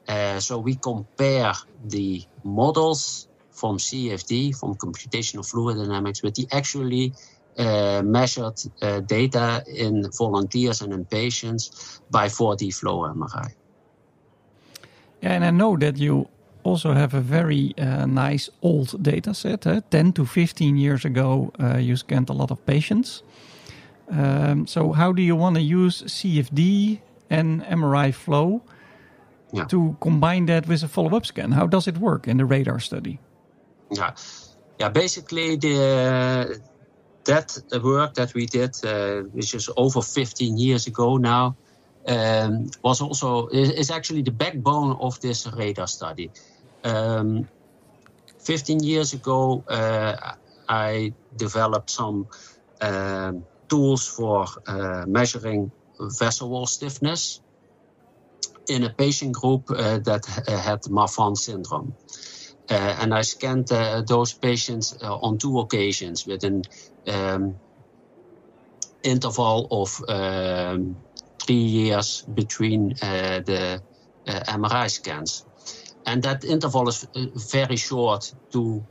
Uh, 0.07 0.39
so 0.39 0.57
we 0.57 0.75
compare 0.75 1.53
the 1.85 2.23
models 2.43 3.27
from 3.51 3.77
CFD, 3.77 4.57
from 4.57 4.75
computational 4.75 5.49
fluid 5.49 5.77
dynamics, 5.77 6.23
with 6.23 6.35
the 6.35 6.47
actually 6.51 7.13
uh, 7.57 8.01
measured 8.05 8.59
uh, 8.81 8.99
data 9.01 9.63
in 9.67 10.05
volunteers 10.17 10.81
and 10.81 10.93
in 10.93 11.03
patients 11.05 12.01
by 12.11 12.27
4D 12.27 12.73
flow 12.73 12.99
MRI. 12.99 13.51
Yeah, 15.21 15.33
and 15.33 15.43
I 15.43 15.51
know 15.51 15.75
that 15.77 15.97
you 15.97 16.29
also 16.63 16.93
have 16.93 17.13
a 17.13 17.21
very 17.21 17.73
uh, 17.77 18.05
nice 18.05 18.49
old 18.61 19.01
data 19.01 19.33
set. 19.33 19.65
Eh? 19.65 19.81
10 19.89 20.13
to 20.13 20.25
15 20.25 20.77
years 20.77 21.03
ago, 21.03 21.51
you 21.79 21.95
scanned 21.97 22.29
a 22.29 22.33
lot 22.33 22.51
of 22.51 22.63
patients. 22.65 23.23
Um, 24.09 24.67
so, 24.67 24.93
how 24.93 25.11
do 25.11 25.21
you 25.21 25.35
want 25.35 25.55
to 25.55 25.61
use 25.61 26.03
CFD 26.03 26.99
and 27.29 27.63
MRI 27.63 28.13
flow 28.13 28.61
yeah. 29.51 29.65
to 29.65 29.95
combine 29.99 30.45
that 30.47 30.67
with 30.67 30.83
a 30.83 30.87
follow 30.87 31.15
up 31.15 31.25
scan? 31.25 31.51
How 31.51 31.67
does 31.67 31.87
it 31.87 31.97
work 31.97 32.27
in 32.27 32.37
the 32.37 32.45
radar 32.45 32.79
study? 32.79 33.19
Yeah, 33.91 34.13
yeah 34.79 34.89
basically, 34.89 35.55
the, 35.55 36.59
that 37.25 37.57
work 37.83 38.13
that 38.15 38.33
we 38.33 38.45
did, 38.45 38.75
uh, 38.83 39.21
which 39.33 39.53
is 39.53 39.69
over 39.77 40.01
15 40.01 40.57
years 40.57 40.87
ago 40.87 41.17
now, 41.17 41.55
um, 42.07 42.69
was 42.83 43.01
also 43.01 43.47
is, 43.47 43.91
actually 43.91 44.21
the 44.21 44.31
backbone 44.31 44.97
of 44.99 45.19
this 45.19 45.45
radar 45.47 45.87
study. 45.87 46.31
Um, 46.83 47.47
15 48.39 48.81
years 48.81 49.13
ago, 49.13 49.63
uh, 49.67 50.35
I 50.69 51.13
developed 51.35 51.89
some 51.89 52.27
uh, 52.79 53.33
tools 53.67 54.07
for 54.07 54.45
uh, 54.67 55.03
measuring 55.05 55.71
vessel 55.99 56.49
wall 56.49 56.65
stiffness 56.65 57.41
in 58.69 58.83
a 58.83 58.89
patient 58.89 59.33
group 59.33 59.67
that 59.67 60.25
had 60.47 60.81
Marfan 60.83 61.35
syndrome. 61.35 61.95
Uh, 62.69 62.97
and 62.99 63.13
I 63.13 63.21
scanned 63.21 63.67
those 63.67 64.33
patients 64.33 64.97
on 65.01 65.37
two 65.37 65.59
occasions 65.59 66.25
with 66.25 66.43
an 66.43 66.63
um, 67.07 67.55
interval 69.03 69.67
of 69.71 70.09
um, 70.09 70.97
three 71.41 71.55
years 71.55 72.23
between 72.33 72.89
the 72.89 73.81
MRI 74.27 74.89
scans 74.91 75.45
and 76.07 76.23
that 76.23 76.45
interval 76.45 76.87
is 76.87 77.05
very 77.51 77.75
short 77.75 78.33
to 78.53 78.81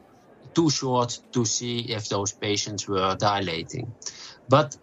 too 0.55 0.71
short 0.71 1.19
to 1.33 1.45
see 1.45 1.79
if 1.79 2.09
those 2.09 2.33
patients 2.33 2.87
were 2.87 3.17
dilating. 3.19 3.93
But 4.49 4.77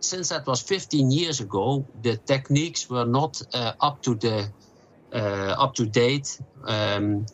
since 0.00 0.28
that 0.30 0.46
was 0.46 0.62
15 0.62 1.10
years 1.10 1.40
ago, 1.40 1.86
the 2.02 2.16
techniques 2.16 2.88
were 2.88 3.04
not 3.04 3.40
uh, 3.52 3.72
up 3.80 4.02
to 4.02 4.14
the 4.14 4.48
uh, 5.12 5.54
up 5.58 5.74
to 5.74 5.86
date 5.86 6.40
um, 6.64 7.24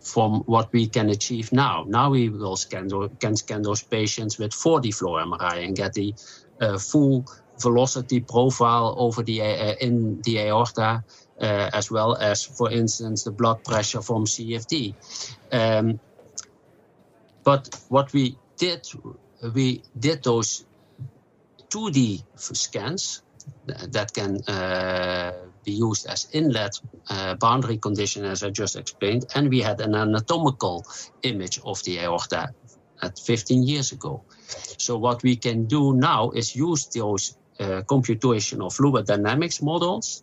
from 0.00 0.40
what 0.42 0.72
we 0.72 0.86
can 0.86 1.08
achieve 1.08 1.52
now. 1.52 1.84
Now 1.86 2.10
we 2.10 2.28
will 2.28 2.56
scan 2.56 2.88
can 3.18 3.36
scan 3.36 3.62
those 3.62 3.82
patients 3.82 4.38
with 4.38 4.52
4D 4.52 4.94
flow 4.94 5.12
MRI 5.12 5.64
and 5.64 5.76
get 5.76 5.94
the 5.94 6.14
uh, 6.60 6.78
full 6.78 7.24
velocity 7.60 8.20
profile 8.20 8.94
over 8.98 9.22
the 9.22 9.40
uh, 9.40 9.74
in 9.80 10.20
the 10.22 10.40
aorta 10.40 11.04
uh, 11.42 11.70
as 11.72 11.90
well 11.90 12.16
as, 12.16 12.44
for 12.44 12.70
instance, 12.70 13.24
the 13.24 13.30
blood 13.30 13.64
pressure 13.64 14.00
from 14.00 14.24
CFD. 14.24 14.94
Um, 15.50 15.98
but 17.44 17.68
what 17.88 18.12
we 18.12 18.36
did, 18.56 18.86
we 19.52 19.82
did 19.98 20.22
those 20.22 20.64
2D 21.72 22.22
scans 22.36 23.22
that 23.66 24.12
can 24.12 24.36
uh, 24.46 25.32
be 25.64 25.72
used 25.72 26.06
as 26.06 26.28
inlet 26.32 26.78
uh, 27.08 27.34
boundary 27.34 27.78
condition, 27.78 28.24
as 28.24 28.42
I 28.42 28.50
just 28.50 28.76
explained, 28.76 29.24
and 29.34 29.48
we 29.48 29.60
had 29.60 29.80
an 29.80 29.94
anatomical 29.94 30.84
image 31.22 31.60
of 31.64 31.82
the 31.84 32.00
aorta 32.00 32.50
at 33.00 33.18
15 33.18 33.62
years 33.62 33.92
ago. 33.92 34.22
So 34.78 34.98
what 34.98 35.22
we 35.22 35.36
can 35.36 35.64
do 35.66 35.94
now 35.94 36.30
is 36.30 36.54
use 36.54 36.86
those 36.86 37.36
uh, 37.58 37.82
computational 37.86 38.72
fluid 38.72 39.06
dynamics 39.06 39.62
models 39.62 40.22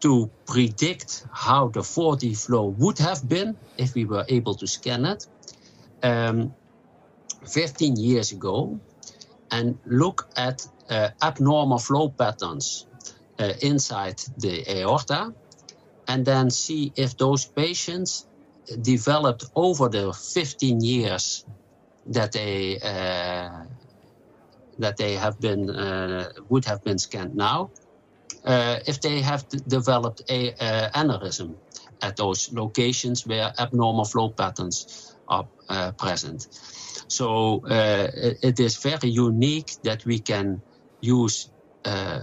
to 0.00 0.30
predict 0.46 1.24
how 1.32 1.68
the 1.68 1.80
4D 1.80 2.36
flow 2.36 2.66
would 2.66 2.98
have 2.98 3.26
been 3.26 3.56
if 3.78 3.94
we 3.94 4.04
were 4.04 4.24
able 4.28 4.54
to 4.54 4.66
scan 4.66 5.04
it 5.06 5.26
um, 6.02 6.54
15 7.46 7.96
years 7.96 8.32
ago 8.32 8.78
and 9.50 9.78
look 9.86 10.28
at 10.36 10.66
uh, 10.90 11.08
abnormal 11.22 11.78
flow 11.78 12.08
patterns 12.08 12.86
uh, 13.38 13.52
inside 13.60 14.20
the 14.38 14.64
aorta 14.68 15.32
and 16.08 16.24
then 16.24 16.50
see 16.50 16.92
if 16.96 17.16
those 17.16 17.44
patients 17.44 18.26
developed 18.82 19.44
over 19.54 19.88
the 19.88 20.12
15 20.12 20.80
years 20.80 21.44
that 22.06 22.32
they 22.32 22.78
uh, 22.80 23.64
that 24.78 24.96
they 24.96 25.14
have 25.14 25.40
been 25.40 25.70
uh, 25.70 26.30
would 26.48 26.64
have 26.64 26.84
been 26.84 26.98
scanned. 26.98 27.34
Now 27.34 27.70
uh, 28.44 28.78
if 28.86 29.00
they 29.00 29.20
have 29.20 29.48
developed 29.48 30.22
a 30.28 30.52
uh, 30.52 30.90
aneurysm 30.90 31.54
at 32.02 32.16
those 32.16 32.52
locations 32.52 33.26
where 33.26 33.52
abnormal 33.58 34.04
flow 34.04 34.28
patterns 34.28 35.15
are 35.28 35.46
uh, 35.68 35.92
present. 35.92 36.48
So 37.08 37.62
uh, 37.66 38.08
it, 38.42 38.58
is 38.60 38.76
very 38.76 39.08
unique 39.08 39.72
that 39.82 40.04
we 40.04 40.18
can 40.18 40.60
use 41.00 41.50
uh, 41.84 42.20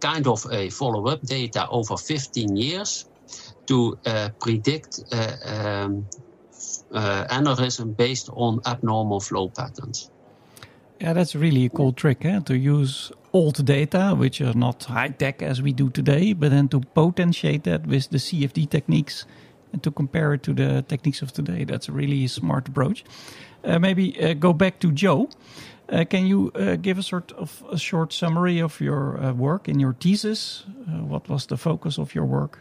kind 0.00 0.26
of 0.26 0.46
a 0.50 0.70
follow-up 0.70 1.22
data 1.22 1.68
over 1.68 1.96
15 1.96 2.56
years 2.56 3.06
to 3.66 3.98
uh, 4.06 4.30
predict 4.40 5.00
um, 5.12 6.06
aneurysm 6.92 7.96
based 7.96 8.30
on 8.32 8.60
abnormal 8.66 9.20
flow 9.20 9.48
patterns. 9.48 10.10
Yeah, 11.00 11.12
that's 11.12 11.36
really 11.36 11.66
a 11.66 11.68
cool 11.68 11.92
trick 11.92 12.24
eh? 12.24 12.40
to 12.40 12.56
use 12.56 13.12
old 13.32 13.64
data, 13.64 14.14
which 14.16 14.40
are 14.40 14.54
not 14.54 14.84
high 14.84 15.10
tech 15.10 15.42
as 15.42 15.62
we 15.62 15.72
do 15.72 15.90
today, 15.90 16.32
but 16.32 16.50
then 16.50 16.68
to 16.68 16.80
potentiate 16.80 17.64
that 17.64 17.86
with 17.86 18.10
the 18.10 18.18
CFD 18.18 18.68
techniques 18.68 19.24
and 19.72 19.82
to 19.82 19.90
compare 19.90 20.34
it 20.34 20.42
to 20.44 20.54
the 20.54 20.82
techniques 20.82 21.22
of 21.22 21.32
today. 21.32 21.64
That's 21.64 21.88
a 21.88 21.92
really 21.92 22.26
smart 22.26 22.68
approach. 22.68 23.04
Uh, 23.64 23.78
maybe 23.78 24.20
uh, 24.22 24.34
go 24.34 24.52
back 24.52 24.78
to 24.80 24.92
Joe. 24.92 25.28
Uh, 25.88 26.04
can 26.04 26.26
you 26.26 26.52
uh, 26.54 26.76
give 26.76 26.98
a 26.98 27.02
sort 27.02 27.32
of 27.32 27.64
a 27.70 27.78
short 27.78 28.12
summary 28.12 28.60
of 28.60 28.80
your 28.80 29.18
uh, 29.18 29.32
work 29.32 29.68
in 29.68 29.80
your 29.80 29.94
thesis? 29.94 30.64
Uh, 30.86 31.04
what 31.04 31.28
was 31.28 31.46
the 31.46 31.56
focus 31.56 31.98
of 31.98 32.14
your 32.14 32.26
work? 32.26 32.58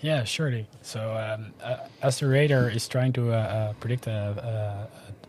Yeah, 0.00 0.24
surely. 0.24 0.68
So, 0.82 1.16
um, 1.16 1.54
as 2.02 2.20
the 2.20 2.28
radar 2.28 2.70
is 2.70 2.86
trying 2.86 3.12
to 3.14 3.74
predict 3.80 4.06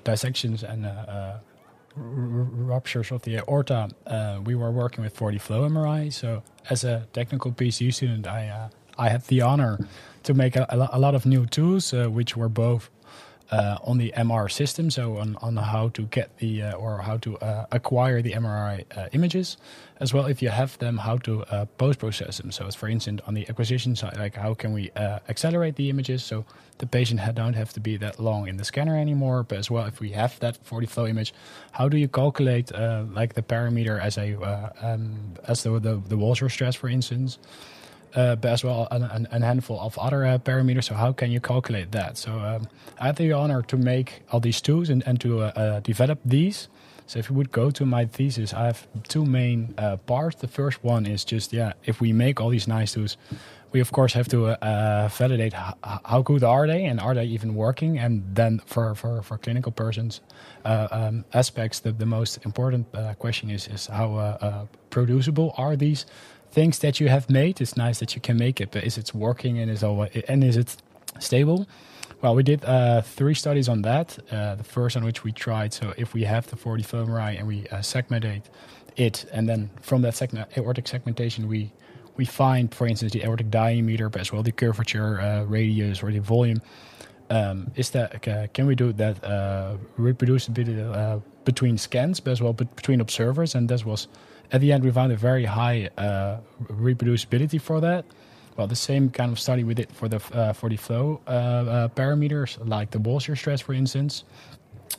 dissections 0.04 0.64
and 0.64 0.86
ruptures 1.96 3.12
of 3.12 3.24
the 3.24 3.38
aorta, 3.38 3.90
we 4.44 4.54
were 4.54 4.72
working 4.72 5.04
with 5.04 5.16
4D 5.16 5.42
flow 5.42 5.68
MRI. 5.68 6.14
So, 6.14 6.44
as 6.70 6.84
a 6.84 7.08
technical 7.14 7.52
PhD 7.52 7.92
student, 7.92 8.28
I 8.28 8.70
I 9.00 9.10
had 9.10 9.24
the 9.24 9.42
honor 9.42 9.80
to 10.24 10.34
make 10.34 10.56
a, 10.56 10.66
a 10.70 11.00
lot 11.00 11.16
of 11.16 11.26
new 11.26 11.46
tools, 11.46 11.94
uh, 11.94 12.08
which 12.08 12.36
were 12.36 12.50
both 12.50 12.90
uh, 13.52 13.78
on 13.84 13.98
the 13.98 14.14
MR 14.16 14.52
system, 14.52 14.92
so 14.92 15.18
on, 15.18 15.36
on 15.38 15.56
how 15.58 15.90
to 15.90 16.04
get 16.04 16.38
the 16.38 16.62
uh, 16.62 16.74
or 16.74 17.00
how 17.00 17.18
to 17.18 17.38
uh, 17.40 17.66
acquire 17.72 18.22
the 18.22 18.34
MRI 18.34 18.86
uh, 18.96 19.08
images, 19.12 19.58
as 20.00 20.14
well 20.14 20.26
if 20.28 20.42
you 20.42 20.50
have 20.50 20.78
them, 20.78 20.98
how 20.98 21.18
to 21.18 21.44
uh, 21.46 21.66
post 21.78 22.00
process 22.00 22.38
them. 22.38 22.52
So, 22.52 22.70
for 22.70 22.88
instance, 22.88 23.22
on 23.26 23.34
the 23.34 23.50
acquisition 23.50 23.96
side, 23.96 24.18
like 24.18 24.36
how 24.36 24.54
can 24.54 24.74
we 24.74 24.92
accelerate 24.96 25.78
the 25.78 25.90
images 25.90 26.24
so 26.24 26.46
the 26.78 26.86
patient 26.86 27.22
don't 27.34 27.56
have 27.56 27.74
to 27.74 27.80
be 27.80 27.98
that 27.98 28.20
long 28.20 28.48
in 28.48 28.58
the 28.58 28.64
scanner 28.66 28.96
anymore. 28.96 29.44
But 29.44 29.58
as 29.58 29.72
well, 29.72 29.86
if 29.86 30.00
we 30.00 30.12
have 30.12 30.40
that 30.42 30.64
4D 30.64 30.88
flow 30.88 31.08
image, 31.08 31.34
how 31.72 31.90
do 31.90 31.98
you 31.98 32.08
calculate 32.08 32.72
like 32.72 33.34
the 33.34 33.42
parameter 33.42 34.00
as 34.00 34.18
a 34.18 34.36
um, 34.82 35.34
as 35.48 35.64
the 35.64 35.80
the, 35.80 36.02
the 36.08 36.18
wall 36.18 36.36
shear 36.36 36.50
stress, 36.50 36.76
for 36.76 36.88
instance? 36.88 37.40
Uh, 38.16 38.36
but 38.36 38.52
as 38.52 38.64
well 38.64 38.88
a, 38.92 39.40
handful 39.40 39.80
of 39.80 39.98
other 39.98 40.26
uh, 40.26 40.38
parameters. 40.38 40.86
So 40.86 40.96
how 40.96 41.12
can 41.12 41.32
you 41.32 41.40
calculate 41.40 41.92
that? 41.92 42.18
So 42.18 42.32
um, 42.32 42.68
I 43.00 43.08
had 43.08 43.16
the 43.18 43.32
honor 43.34 43.62
to 43.64 43.78
make 43.78 44.22
all 44.32 44.40
these 44.40 44.62
tools 44.62 44.90
and, 44.90 45.04
and 45.06 45.20
to 45.22 45.42
uh, 45.42 45.52
uh 45.56 45.80
develop 45.82 46.20
these. 46.26 46.68
So 47.08 47.18
if 47.18 47.30
you 47.30 47.36
would 47.36 47.52
go 47.52 47.72
to 47.72 47.86
my 47.86 48.06
thesis, 48.06 48.54
I 48.54 48.66
have 48.66 48.88
two 49.08 49.26
main 49.26 49.74
uh, 49.80 49.98
parts. 49.98 50.36
The 50.36 50.48
first 50.48 50.84
one 50.84 51.08
is 51.08 51.26
just 51.26 51.52
yeah, 51.52 51.74
if 51.84 52.00
we 52.00 52.14
make 52.14 52.40
all 52.40 52.50
these 52.50 52.68
nice 52.68 52.94
tools, 52.94 53.18
we 53.72 53.80
of 53.80 53.92
course 53.92 54.14
have 54.14 54.28
to 54.30 54.48
uh, 54.48 55.08
validate 55.08 55.54
how 55.54 56.22
good 56.22 56.44
are 56.44 56.68
they 56.68 56.86
and 56.86 57.00
are 57.00 57.16
they 57.16 57.26
even 57.26 57.56
working. 57.56 57.98
And 57.98 58.24
then 58.36 58.62
for 58.66 58.94
for, 58.94 59.24
for 59.24 59.38
clinical 59.40 59.72
persons 59.72 60.22
um, 60.66 61.26
aspects, 61.34 61.80
the, 61.80 61.92
the 61.92 62.06
most 62.06 62.46
important 62.46 62.88
question 63.18 63.50
is 63.50 63.68
is 63.68 63.88
how 63.88 64.68
producible 64.92 65.54
are 65.58 65.76
these 65.76 66.06
things 66.52 66.80
that 66.80 67.00
you 67.00 67.10
have 67.10 67.30
made. 67.30 67.62
It's 67.62 67.78
nice 67.78 68.00
that 68.00 68.16
you 68.16 68.22
can 68.22 68.38
make 68.38 68.60
it, 68.62 68.72
but 68.72 68.84
is 68.84 68.98
it 68.98 69.14
working 69.14 69.60
and 69.60 69.70
is 69.70 69.84
all 69.84 70.08
and 70.28 70.44
is 70.44 70.58
it 70.58 70.78
stable? 71.20 71.68
Well, 72.22 72.36
we 72.36 72.44
did 72.44 72.66
uh, 72.66 73.02
three 73.02 73.34
studies 73.34 73.70
on 73.70 73.82
that. 73.84 74.18
Uh, 74.30 74.56
the 74.56 74.64
first 74.64 74.98
on 74.98 75.06
which 75.06 75.24
we 75.24 75.32
tried, 75.32 75.74
so 75.74 75.94
if 75.98 76.14
we 76.14 76.24
have 76.24 76.48
the 76.48 76.58
4D 76.58 76.86
flow 76.86 77.06
MRI 77.06 77.38
and 77.38 77.48
we 77.48 77.66
uh, 77.68 77.78
segmentate 77.78 78.44
it, 78.98 79.26
and 79.32 79.48
then 79.48 79.70
from 79.82 80.02
that 80.02 80.16
segment, 80.16 80.50
aortic 80.58 80.88
segmentation, 80.88 81.48
we 81.48 81.72
we 82.18 82.26
find, 82.26 82.76
for 82.76 82.86
instance, 82.86 83.14
the 83.14 83.24
aortic 83.24 83.50
diameter, 83.50 84.10
but 84.10 84.20
as 84.20 84.34
well 84.34 84.44
the 84.44 84.52
curvature, 84.52 85.22
uh, 85.22 85.44
radius, 85.44 86.04
or 86.04 86.12
the 86.12 86.20
volume. 86.20 86.62
Um, 87.30 87.72
is 87.76 87.92
that 87.92 88.28
uh, 88.28 88.48
can 88.48 88.66
we 88.68 88.76
do 88.76 88.92
that 88.94 89.24
uh, 89.24 89.78
reproducibility 89.98 90.82
uh, 90.94 91.20
between 91.46 91.78
scans, 91.78 92.20
but 92.20 92.32
as 92.32 92.42
well 92.42 92.52
between 92.52 93.00
observers? 93.00 93.56
And 93.56 93.70
this 93.70 93.86
was 93.86 94.08
at 94.52 94.62
the 94.62 94.72
end, 94.72 94.84
we 94.84 94.92
found 94.92 95.12
a 95.12 95.16
very 95.16 95.46
high 95.46 95.90
uh, 95.98 96.38
reproducibility 96.68 97.62
for 97.62 97.80
that. 97.82 98.06
Well, 98.58 98.68
the 98.68 98.76
same 98.76 99.10
kind 99.10 99.32
of 99.32 99.40
study 99.40 99.64
we 99.64 99.74
did 99.74 99.92
for 99.92 100.10
the 100.10 100.22
uh, 100.34 100.54
for 100.54 100.70
the 100.70 100.76
flow 100.76 101.22
uh, 101.28 101.30
uh 101.30 101.88
parameters, 101.90 102.58
like 102.68 102.92
the 102.92 103.00
wall 103.00 103.20
shear 103.20 103.36
stress, 103.36 103.62
for 103.62 103.74
instance. 103.74 104.24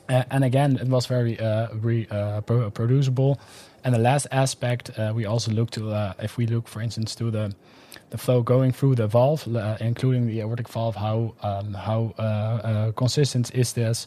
and 0.08 0.44
again, 0.44 0.76
it 0.76 0.88
was 0.88 1.06
very 1.06 1.38
uh, 1.38 1.68
reproducible. 1.74 3.38
Uh, 3.38 3.44
and 3.84 3.94
the 3.94 3.98
last 3.98 4.26
aspect, 4.30 4.90
we 5.14 5.24
also 5.24 5.50
looked 5.52 5.74
to 5.74 6.14
if 6.18 6.36
we 6.36 6.46
look, 6.46 6.68
for 6.68 6.80
instance, 6.80 7.14
to 7.16 7.30
the 7.30 7.54
the 8.10 8.18
flow 8.18 8.42
going 8.42 8.72
through 8.72 8.94
the 8.94 9.06
valve, 9.06 9.46
including 9.80 10.26
the 10.26 10.40
aortic 10.40 10.68
valve, 10.68 10.96
how 10.96 11.34
um, 11.42 11.74
how 11.74 12.92
consistent 12.96 13.54
is 13.54 13.72
this? 13.72 14.06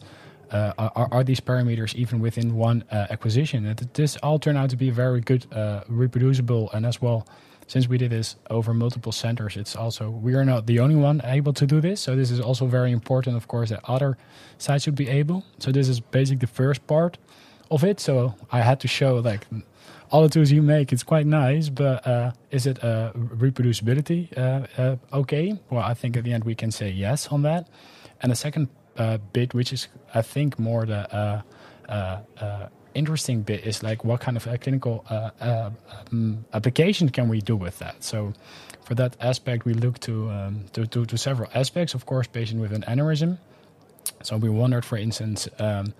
Uh, 0.50 0.72
are, 0.78 1.08
are, 1.10 1.24
these 1.24 1.40
parameters 1.40 1.94
even 1.94 2.20
within 2.20 2.54
one 2.54 2.84
uh, 2.90 3.06
acquisition? 3.10 3.66
And 3.66 3.78
this 3.94 4.16
all 4.22 4.38
turned 4.38 4.58
out 4.58 4.70
to 4.70 4.76
be 4.76 4.90
very 4.90 5.20
good, 5.20 5.46
uh, 5.52 5.82
reproducible, 5.88 6.70
and 6.72 6.86
as 6.86 7.00
well, 7.00 7.26
since 7.66 7.88
we 7.88 7.98
did 7.98 8.10
this 8.10 8.36
over 8.50 8.74
multiple 8.74 9.12
centers, 9.12 9.56
it's 9.56 9.74
also 9.74 10.10
we 10.10 10.34
are 10.34 10.44
not 10.44 10.66
the 10.66 10.80
only 10.80 10.96
one 10.96 11.20
able 11.24 11.52
to 11.54 11.66
do 11.66 11.80
this. 11.80 12.00
So 12.00 12.14
this 12.14 12.30
is 12.30 12.40
also 12.40 12.66
very 12.66 12.92
important, 12.92 13.36
of 13.36 13.48
course, 13.48 13.70
that 13.70 13.80
other 13.84 14.18
sites 14.58 14.84
should 14.84 14.94
be 14.94 15.08
able. 15.08 15.44
So 15.58 15.72
this 15.72 15.88
is 15.88 16.00
basically 16.00 16.46
the 16.46 16.52
first 16.52 16.86
part 16.86 17.18
of 17.70 17.84
it. 17.84 18.00
So 18.00 18.34
I 18.52 18.60
had 18.60 18.80
to 18.80 18.88
show 18.88 19.16
like 19.16 19.46
all 20.10 20.22
the 20.22 20.28
tools 20.28 20.50
you 20.50 20.62
make, 20.62 20.92
it's 20.92 21.02
quite 21.02 21.26
nice, 21.26 21.68
but 21.68 22.06
uh, 22.06 22.32
is 22.50 22.66
it 22.66 22.82
uh, 22.84 23.12
reproducibility 23.14 24.36
uh, 24.36 24.66
uh, 24.80 24.96
okay? 25.12 25.58
Well, 25.70 25.82
I 25.82 25.94
think 25.94 26.16
at 26.16 26.24
the 26.24 26.32
end 26.32 26.44
we 26.44 26.54
can 26.54 26.70
say 26.70 26.90
yes 26.90 27.28
on 27.28 27.42
that. 27.42 27.68
And 28.20 28.30
the 28.30 28.36
second 28.36 28.68
uh, 28.96 29.18
bit, 29.32 29.54
which 29.54 29.72
is 29.72 29.88
I 30.14 30.22
think 30.22 30.58
more 30.58 30.86
the 30.86 31.14
uh, 31.14 31.42
uh, 31.88 32.18
uh 32.40 32.68
interesting 32.94 33.42
bit, 33.42 33.66
is 33.66 33.82
like 33.82 34.04
what 34.04 34.20
kind 34.20 34.36
of 34.36 34.48
clinical 34.60 35.04
uh, 35.10 35.70
um, 36.12 36.44
application 36.52 37.08
can 37.08 37.28
we 37.28 37.40
do 37.40 37.56
with 37.56 37.78
that? 37.80 38.04
So 38.04 38.32
for 38.84 38.94
that 38.94 39.16
aspect, 39.20 39.64
we 39.64 39.74
look 39.74 39.98
to, 40.00 40.30
um, 40.30 40.66
to, 40.74 40.86
to, 40.86 41.04
to 41.04 41.18
several 41.18 41.50
aspects. 41.54 41.94
Of 41.94 42.06
course, 42.06 42.28
patient 42.28 42.60
with 42.60 42.72
an 42.72 42.82
aneurysm. 42.82 43.38
So 44.22 44.36
we 44.36 44.48
wondered, 44.48 44.84
for 44.84 44.96
instance, 44.96 45.48
um, 45.58 45.92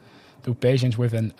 do 0.45 0.55
patients 0.55 0.97
with 0.97 1.15
an 1.15 1.33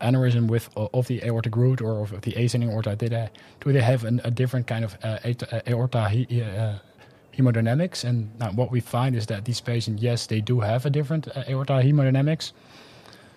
aneurysm 0.00 0.46
with 0.46 0.68
of 0.76 1.08
the 1.08 1.24
aortic 1.24 1.56
root 1.56 1.80
or 1.80 2.02
of 2.02 2.20
the 2.20 2.34
ascending 2.34 2.70
aorta, 2.70 2.94
did 2.94 3.10
they, 3.10 3.28
do 3.60 3.72
they 3.72 3.82
have 3.82 4.04
an, 4.04 4.20
a 4.22 4.30
different 4.30 4.68
kind 4.68 4.84
of 4.84 4.96
aorta 5.66 6.08
hemodynamics. 7.36 8.04
And 8.04 8.30
what 8.56 8.70
we 8.70 8.80
find 8.80 9.14
is 9.16 9.26
that 9.26 9.44
these 9.44 9.60
patients, 9.60 10.02
yes, 10.02 10.26
they 10.26 10.40
do 10.40 10.60
have 10.60 10.86
a 10.86 10.90
different 10.90 11.28
uh, 11.28 11.44
aorta 11.48 11.74
hemodynamics. 11.74 12.52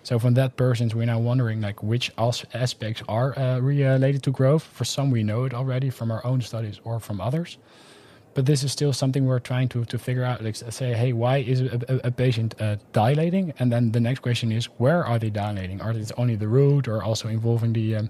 So 0.04 0.18
from 0.18 0.34
that 0.36 0.56
person, 0.56 0.90
we're 0.96 1.06
now 1.06 1.20
wondering 1.20 1.62
like 1.62 1.84
which 1.84 2.12
aspects 2.18 3.04
are 3.08 3.38
uh, 3.38 3.60
related 3.60 4.24
to 4.24 4.32
growth. 4.32 4.64
For 4.64 4.86
some, 4.86 5.12
we 5.12 5.24
know 5.24 5.44
it 5.44 5.54
already 5.54 5.90
from 5.90 6.10
our 6.10 6.26
own 6.26 6.42
studies 6.42 6.80
or 6.84 7.00
from 7.00 7.20
others. 7.22 7.58
But 8.36 8.46
this 8.46 8.64
is 8.64 8.72
still 8.72 8.94
something 8.94 9.26
we're 9.26 9.40
trying 9.40 9.68
to, 9.70 9.84
to 9.86 9.98
figure 9.98 10.24
out. 10.24 10.42
Like 10.42 10.56
say, 10.56 10.94
hey, 10.94 11.14
why 11.14 11.38
is 11.38 11.62
a, 11.62 11.80
a, 11.90 12.08
a 12.08 12.12
patient 12.12 12.56
uh, 12.62 12.78
dilating? 12.94 13.54
And 13.60 13.72
then 13.72 13.92
the 13.92 14.00
next 14.00 14.20
question 14.20 14.52
is, 14.52 14.66
where 14.78 15.04
are 15.04 15.20
they 15.20 15.30
dilating? 15.30 15.82
Are 15.82 15.92
it 15.92 16.12
only 16.16 16.36
the 16.36 16.48
root, 16.48 16.88
or 16.88 17.04
also 17.04 17.28
involving 17.28 17.74
the 17.74 17.96
um, 17.98 18.10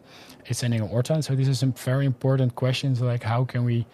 ascending 0.50 0.82
aorta? 0.82 1.24
So 1.24 1.36
these 1.36 1.50
are 1.50 1.56
some 1.56 1.74
very 1.74 2.06
important 2.06 2.54
questions. 2.56 3.02
Like 3.02 3.24
how 3.24 3.46
can 3.46 3.64
we 3.64 3.88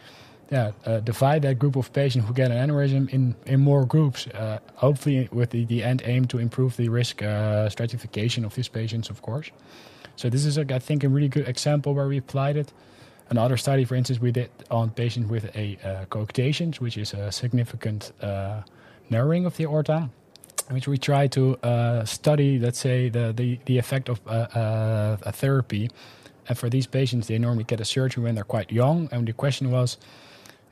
yeah, 0.52 0.72
uh, 0.86 1.00
divide 1.00 1.42
that 1.42 1.58
group 1.58 1.76
of 1.76 1.92
patients 1.92 2.28
who 2.28 2.34
get 2.34 2.52
an 2.52 2.70
aneurysm 2.70 3.10
in, 3.10 3.36
in 3.46 3.60
more 3.60 3.86
groups, 3.86 4.28
uh, 4.28 4.60
hopefully 4.76 5.28
with 5.32 5.50
the, 5.50 5.66
the 5.66 5.84
end 5.84 6.04
aim 6.06 6.26
to 6.26 6.38
improve 6.38 6.78
the 6.78 6.90
risk 6.90 7.24
uh, 7.24 7.68
stratification 7.70 8.46
of 8.46 8.54
these 8.54 8.68
patients, 8.68 9.10
of 9.10 9.22
course. 9.22 9.52
So 10.16 10.30
this 10.30 10.46
is, 10.46 10.58
a, 10.58 10.74
I 10.74 10.80
think, 10.80 11.04
a 11.04 11.10
really 11.10 11.28
good 11.30 11.48
example 11.48 11.94
where 11.94 12.08
we 12.08 12.18
applied 12.18 12.58
it. 12.58 12.72
Another 13.30 13.58
study, 13.58 13.86
for 13.86 13.96
instance, 13.96 14.20
we 14.22 14.32
did 14.32 14.52
on 14.70 14.92
patients 14.92 15.30
with 15.30 15.46
a 15.56 15.78
uh, 15.84 16.06
coarctations, 16.06 16.80
which 16.80 16.96
is 16.96 17.14
a 17.14 17.32
significant 17.32 18.12
uh, 18.22 18.62
narrowing 19.10 19.46
of 19.46 19.58
the 19.58 19.64
aorta, 19.64 20.10
which 20.70 20.88
we 20.88 20.98
try 20.98 21.28
to 21.28 21.58
uh, 21.64 22.06
study, 22.06 22.60
let's 22.60 22.80
say, 22.80 23.10
the, 23.10 23.34
the, 23.34 23.60
the 23.66 23.80
effect 23.80 24.10
of 24.10 24.22
a 24.28 25.32
therapy. 25.32 25.90
And 26.48 26.58
for 26.58 26.70
these 26.70 26.86
patients, 26.86 27.28
they 27.28 27.40
normally 27.40 27.64
get 27.64 27.82
a 27.82 27.86
surgery 27.86 28.24
when 28.24 28.36
they're 28.36 28.44
quite 28.44 28.72
young. 28.72 29.10
And 29.12 29.28
the 29.28 29.34
question 29.34 29.72
was, 29.72 29.98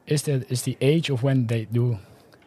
is 0.08 0.24
that 0.24 0.52
is 0.52 0.64
the 0.64 0.78
age 0.82 1.10
of 1.10 1.24
when 1.24 1.48
they 1.48 1.66
do 1.66 1.98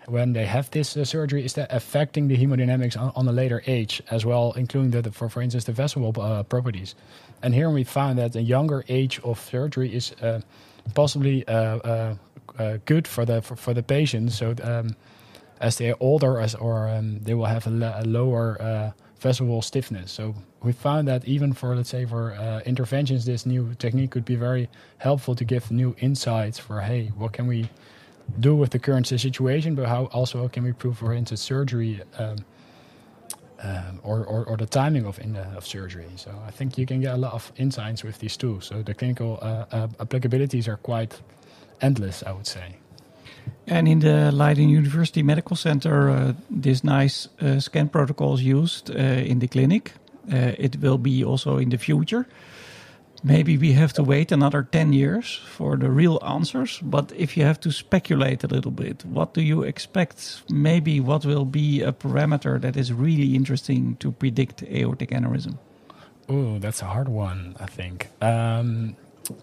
when 0.06 0.34
they 0.34 0.46
have 0.46 0.70
this 0.70 0.96
uh, 0.96 1.04
surgery 1.04 1.44
is 1.44 1.54
that 1.54 1.72
affecting 1.72 2.28
the 2.28 2.36
hemodynamics 2.36 2.96
on, 2.96 3.12
on, 3.16 3.26
a 3.26 3.32
later 3.32 3.62
age 3.66 4.00
as 4.10 4.24
well 4.24 4.52
including 4.52 4.90
the, 4.92 5.02
the 5.02 5.10
for, 5.10 5.28
for 5.28 5.42
instance 5.42 5.64
the 5.64 5.72
vessel 5.72 6.12
uh, 6.20 6.42
properties. 6.44 6.94
And 7.42 7.54
here 7.54 7.70
we 7.70 7.84
found 7.84 8.18
that 8.18 8.36
a 8.36 8.42
younger 8.42 8.84
age 8.88 9.20
of 9.24 9.40
surgery 9.40 9.94
is 9.94 10.12
uh, 10.22 10.40
possibly 10.94 11.46
uh, 11.48 11.52
uh, 11.52 12.14
uh, 12.58 12.78
good 12.84 13.08
for 13.08 13.24
the 13.24 13.42
for, 13.42 13.56
for 13.56 13.74
the 13.74 13.82
patient. 13.82 14.32
So 14.32 14.54
um, 14.62 14.94
as 15.60 15.76
they 15.76 15.90
are 15.90 15.96
older 15.98 16.40
as 16.40 16.54
or 16.54 16.88
um, 16.88 17.18
they 17.24 17.34
will 17.34 17.46
have 17.46 17.66
a, 17.66 18.00
a 18.00 18.04
lower 18.04 18.94
vessel 19.18 19.46
wall 19.46 19.62
stiffness. 19.62 20.12
So 20.12 20.35
we 20.62 20.72
found 20.72 21.09
that 21.09 21.24
even 21.24 21.52
for 21.52 21.74
let's 21.74 21.90
say 21.90 22.05
for 22.05 22.33
uh, 22.35 22.61
interventions 22.66 23.24
this 23.24 23.46
new 23.46 23.74
technique 23.74 24.11
could 24.11 24.24
be 24.24 24.37
very 24.37 24.68
helpful 24.98 25.35
to 25.35 25.44
give 25.44 25.70
new 25.70 25.94
insights 25.98 26.59
for 26.59 26.81
hey 26.81 27.12
what 27.16 27.33
can 27.33 27.46
we 27.46 27.68
do 28.40 28.55
with 28.57 28.70
the 28.70 28.79
current 28.79 29.07
situation 29.07 29.74
but 29.74 29.87
how 29.87 30.07
also 30.07 30.48
can 30.48 30.64
we 30.64 30.70
improve 30.70 30.98
for 30.98 31.12
instance 31.12 31.40
surgery 31.40 32.02
um, 32.18 32.37
um, 33.62 34.00
or, 34.02 34.26
or, 34.26 34.44
or, 34.44 34.57
the 34.59 34.66
timing 34.66 35.07
of, 35.07 35.18
in 35.18 35.33
the, 35.33 35.40
of 35.57 35.66
surgery. 35.66 36.11
So 36.16 36.31
i 36.46 36.50
think 36.50 36.76
you 36.76 36.85
can 36.85 37.00
get 37.00 37.14
a 37.14 37.16
lot 37.16 37.33
of 37.33 37.50
insights 37.57 38.05
with 38.05 38.18
these 38.18 38.37
tools. 38.37 38.66
So 38.66 38.83
the 38.83 38.92
clinical 38.92 39.38
uh, 39.40 39.64
uh, 39.72 39.87
applicabilities 40.05 40.68
are 40.68 40.76
quite 40.76 41.18
endless 41.81 42.22
i 42.22 42.33
would 42.33 42.46
say 42.46 42.76
and 43.66 43.88
in 43.88 44.00
the 44.00 44.31
Leiden 44.33 44.68
University 44.68 45.22
Medical 45.22 45.57
Center, 45.57 46.11
uh, 46.11 46.33
this 46.50 46.85
nice 46.85 47.29
uh, 47.40 47.61
scan 47.61 47.88
protocol 47.88 48.35
is 48.35 48.42
used 48.42 48.90
uh, 48.90 48.94
in 48.94 49.38
the 49.40 49.48
clinic. 49.48 49.92
it 50.29 50.76
will 50.81 50.98
be 50.98 51.24
also 51.24 51.59
in 51.59 51.70
the 51.70 51.79
future. 51.79 52.26
Maybe 53.22 53.57
we 53.59 53.72
have 53.72 53.92
to 53.94 54.02
wait 54.02 54.33
another 54.33 54.62
10 54.62 54.92
years 54.92 55.40
for 55.46 55.76
the 55.76 55.90
real 55.90 56.18
answers. 56.22 56.81
But 56.83 57.12
if 57.16 57.37
you 57.37 57.44
have 57.44 57.59
to 57.61 57.72
speculate 57.72 58.44
a 58.44 58.46
little 58.46 58.70
bit, 58.70 59.05
what 59.05 59.35
do 59.35 59.40
you 59.40 59.62
expect? 59.62 60.42
Maybe 60.50 61.00
what 61.00 61.24
will 61.24 61.44
be 61.44 61.83
a 61.83 61.92
parameter 61.92 62.61
that 62.61 62.76
is 62.76 62.92
really 62.92 63.35
interesting 63.35 63.96
to 63.96 64.12
predict 64.12 64.62
aortic 64.62 65.11
aneurysm? 65.11 65.59
Oh, 66.29 66.59
that's 66.59 66.83
a 66.83 66.87
hard 66.87 67.09
one, 67.09 67.57
I 67.61 67.66
think. 67.66 68.09
Um, 68.20 68.96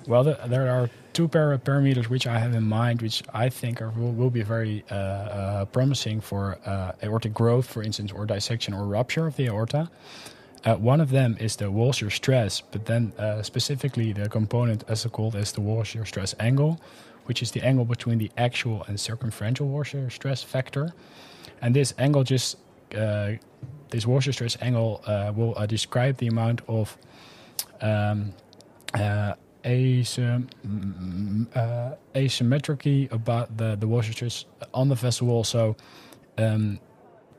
well, 0.08 0.24
the, 0.24 0.40
there 0.48 0.70
are 0.70 0.90
two 1.14 1.28
para 1.28 1.58
parameters 1.58 2.10
which 2.10 2.28
I 2.28 2.40
have 2.40 2.54
in 2.54 2.64
mind, 2.64 3.02
which 3.02 3.24
I 3.34 3.50
think 3.50 3.82
are, 3.82 3.90
will, 3.92 4.12
will 4.12 4.30
be 4.30 4.42
very 4.42 4.84
uh, 4.90 4.96
uh, 4.96 5.66
promising 5.66 6.22
for 6.22 6.58
uh, 6.66 6.94
aortic 7.04 7.34
growth, 7.34 7.68
for 7.68 7.84
instance, 7.84 8.12
or 8.12 8.26
dissection 8.26 8.74
or 8.74 8.86
rupture 8.86 9.28
of 9.28 9.36
the 9.36 9.48
aorta. 9.48 9.90
Uh, 10.66 10.76
one 10.76 11.02
of 11.02 11.10
them 11.10 11.36
is 11.40 11.56
the 11.58 11.70
wall 11.70 11.92
shear 11.92 12.10
stress, 12.10 12.62
but 12.62 12.86
then 12.86 13.12
uh, 13.18 13.42
specifically 13.42 14.14
the 14.14 14.30
component 14.30 14.84
as 14.88 15.06
called 15.12 15.36
as 15.36 15.52
the 15.52 15.62
wall 15.62 15.84
shear 15.84 16.06
stress 16.06 16.34
angle, 16.40 16.80
which 17.26 17.42
is 17.42 17.52
the 17.52 17.62
angle 17.62 17.86
between 17.86 18.18
the 18.18 18.32
axial 18.38 18.84
and 18.88 19.00
circumferential 19.00 19.68
wall 19.68 19.84
shear 19.84 20.10
stress 20.10 20.42
factor. 20.42 20.94
And 21.62 21.76
this 21.76 21.94
angle 21.98 22.24
just 22.24 22.58
uh, 22.96 23.34
this 23.90 24.08
wall 24.08 24.20
shear 24.22 24.34
stress 24.34 24.58
angle 24.62 25.04
will 25.36 25.54
describe 25.68 26.18
the 26.18 26.28
amount 26.28 26.62
of 26.68 26.98
um, 27.82 28.34
asym- 29.64 30.48
asymmetry 32.16 33.08
about 33.12 33.58
the 33.58 33.76
the 33.76 34.04
stress 34.04 34.46
on 34.74 34.90
the 34.90 34.96
vessel 34.96 35.28
wall. 35.28 35.44
So 35.44 35.76
um, 36.38 36.80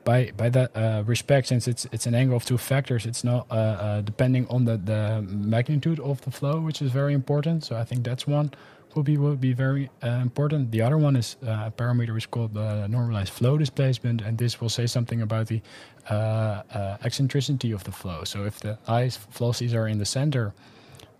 by 0.04 0.32
by 0.37 0.50
that 0.50 0.76
uh, 0.76 1.02
respect, 1.06 1.48
since 1.48 1.66
it's 1.66 1.87
it's 1.92 2.06
an 2.06 2.14
angle 2.14 2.37
of 2.37 2.44
two 2.44 2.58
factors, 2.58 3.06
it's 3.06 3.24
not 3.24 3.46
uh, 3.50 3.54
uh, 3.54 4.00
depending 4.02 4.46
on 4.48 4.64
the, 4.64 4.76
the 4.76 5.22
magnitude 5.22 6.00
of 6.00 6.20
the 6.22 6.30
flow, 6.30 6.60
which 6.60 6.82
is 6.82 6.90
very 6.90 7.14
important. 7.14 7.64
So 7.64 7.76
I 7.76 7.84
think 7.84 8.04
that's 8.04 8.26
one 8.26 8.50
will 8.94 9.02
be 9.02 9.16
will 9.16 9.37
be 9.37 9.52
very 9.52 9.90
uh, 10.02 10.08
important. 10.22 10.70
The 10.70 10.82
other 10.82 10.98
one 10.98 11.16
is 11.16 11.37
uh, 11.42 11.64
a 11.66 11.72
parameter 11.76 12.16
is 12.16 12.26
called 12.26 12.54
the 12.54 12.87
normalized 12.87 13.32
flow 13.32 13.58
displacement, 13.58 14.20
and 14.22 14.38
this 14.38 14.60
will 14.60 14.68
say 14.68 14.87
something 14.87 15.22
about 15.22 15.46
the 15.48 15.60
uh, 16.08 16.96
eccentricity 17.02 17.72
of 17.72 17.84
the 17.84 17.92
flow. 17.92 18.24
So 18.24 18.44
if 18.44 18.60
the 18.60 18.78
eyes 18.87 19.18
velocities 19.32 19.74
are 19.74 19.88
in 19.88 19.98
the 19.98 20.06
center, 20.06 20.52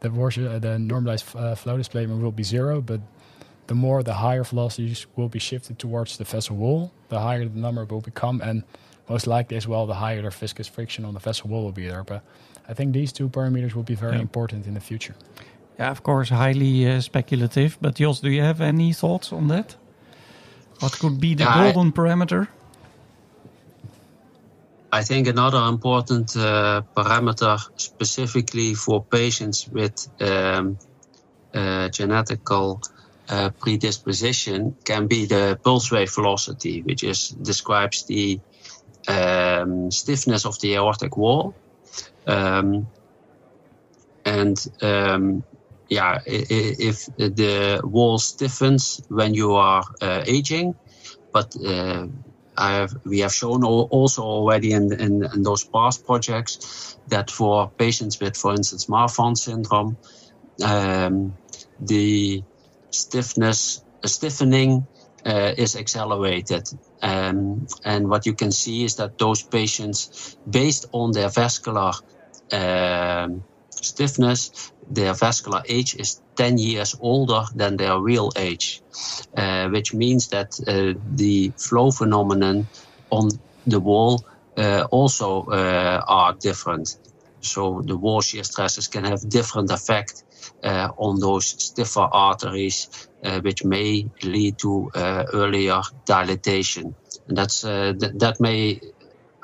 the, 0.09 0.59
the 0.61 0.79
normalized 0.79 1.25
flow 1.25 1.77
displacement 1.77 2.23
will 2.23 2.33
be 2.33 2.43
zero, 2.43 2.81
but 2.81 3.01
the 3.67 3.75
more 3.75 4.03
the 4.03 4.15
higher 4.15 4.45
velocities 4.45 5.07
will 5.17 5.29
be 5.29 5.39
shifted 5.39 5.79
towards 5.79 6.19
the 6.19 6.25
vessel 6.25 6.57
wall, 6.57 6.93
the 7.09 7.21
higher 7.21 7.49
the 7.49 7.59
number 7.59 7.85
will 7.85 8.01
become, 8.01 8.41
and 8.41 8.63
most 9.09 9.27
likely 9.27 9.57
as 9.57 9.67
well, 9.67 9.87
the 9.87 9.95
higher 9.95 10.23
the 10.23 10.31
viscous 10.31 10.69
friction 10.69 11.05
on 11.05 11.15
the 11.15 11.21
vessel 11.21 11.49
wall 11.49 11.65
will 11.65 11.73
be 11.73 11.87
there. 11.87 12.05
But 12.05 12.23
I 12.69 12.75
think 12.75 12.93
these 12.93 13.13
two 13.13 13.29
parameters 13.29 13.75
will 13.75 13.83
be 13.83 13.95
very 13.95 14.17
yeah. 14.17 14.23
important 14.23 14.67
in 14.67 14.75
the 14.75 14.81
future. 14.81 15.15
Yeah, 15.79 15.91
of 15.91 16.03
course, 16.03 16.29
highly 16.29 16.89
uh, 16.89 17.01
speculative. 17.01 17.79
But 17.81 17.97
Jos, 17.97 18.21
do 18.21 18.31
you 18.31 18.43
have 18.43 18.61
any 18.61 18.93
thoughts 18.93 19.33
on 19.33 19.49
that? 19.49 19.77
What 20.81 20.99
could 20.99 21.21
be 21.21 21.35
the 21.35 21.45
yeah, 21.45 21.73
golden 21.73 21.89
I, 21.89 21.97
parameter? 21.97 22.49
I 24.95 25.03
think 25.03 25.27
another 25.27 25.59
important 25.69 26.37
uh, 26.37 26.83
parameter, 26.97 27.59
specifically 27.77 28.75
for 28.75 29.05
patients 29.11 29.67
with 29.67 29.97
um, 30.21 30.79
uh, 31.53 31.89
genetical 31.89 32.81
uh, 33.29 33.51
predisposition 33.59 34.77
can 34.85 35.09
be 35.09 35.27
the 35.27 35.59
pulse 35.65 35.91
wave 35.91 36.15
velocity, 36.15 36.83
which 36.83 37.03
is 37.03 37.31
describes 37.43 38.05
the 38.07 38.39
um, 39.09 39.91
stiffness 39.91 40.47
of 40.47 40.61
the 40.61 40.77
aortic 40.77 41.17
wall. 41.17 41.57
Um, 42.29 42.87
and 44.25 44.57
um, 44.81 45.43
yeah, 45.89 46.21
if 46.25 47.05
the 47.17 47.81
wall 47.83 48.19
stiffens 48.19 49.01
when 49.09 49.35
you 49.35 49.55
are 49.55 49.83
uh, 50.01 50.23
aging, 50.25 50.77
but 51.33 51.53
uh, 51.67 52.07
have, 52.57 52.95
we 53.05 53.21
have 53.21 53.33
shown 53.33 53.65
also 53.65 54.23
already 54.23 54.73
in, 54.73 54.93
in, 54.93 55.25
in, 55.25 55.43
those 55.43 55.65
past 55.65 56.07
projects 56.07 56.97
that 57.09 57.31
for 57.31 57.71
patients 57.79 58.21
with, 58.21 58.37
for 58.37 58.53
instance, 58.53 58.87
Marfan 58.87 59.37
syndrome, 59.37 59.97
um, 60.65 61.35
the 61.81 62.43
stiffness, 62.91 63.85
stiffening 64.05 64.87
uh, 65.27 65.53
is 65.57 65.77
accelerated. 65.77 66.69
Um, 67.03 67.67
and 67.85 68.09
what 68.09 68.27
you 68.27 68.35
can 68.35 68.53
see 68.53 68.85
is 68.85 68.97
that 68.97 69.19
those 69.19 69.43
patients, 69.43 70.37
based 70.49 70.87
on 70.93 71.13
their 71.13 71.29
vascular 71.29 71.93
um, 72.53 73.45
stiffness, 73.85 74.73
their 74.89 75.15
vascular 75.15 75.63
age 75.69 75.95
is 75.97 76.23
10 76.37 76.59
years 76.59 76.95
older 77.01 77.45
than 77.55 77.77
their 77.77 78.01
real 78.01 78.31
age, 78.37 78.83
uh, 79.37 79.69
which 79.69 79.95
means 79.95 80.29
that 80.29 80.49
uh, 80.67 80.99
the 81.15 81.53
flow 81.59 81.91
phenomenon 81.91 82.69
on 83.11 83.29
the 83.67 83.81
wall 83.81 84.25
uh, 84.57 84.87
also 84.91 85.45
uh, 85.47 86.03
are 86.09 86.35
different. 86.41 86.89
So 87.41 87.83
the 87.87 87.97
wall 87.99 88.21
shear 88.23 88.45
stresses 88.45 88.89
can 88.89 89.05
have 89.05 89.29
different 89.29 89.71
effect 89.71 90.25
uh, 90.63 90.89
on 90.99 91.21
those 91.21 91.47
stiffer 91.63 92.09
arteries, 92.13 92.89
uh, 93.25 93.41
which 93.41 93.65
may 93.65 94.11
lead 94.23 94.59
to 94.61 94.91
earlier 94.95 95.81
dilatation. 96.07 96.97
And 97.29 97.37
that's 97.37 97.61
th- 97.63 97.97
that 98.19 98.37
may 98.41 98.81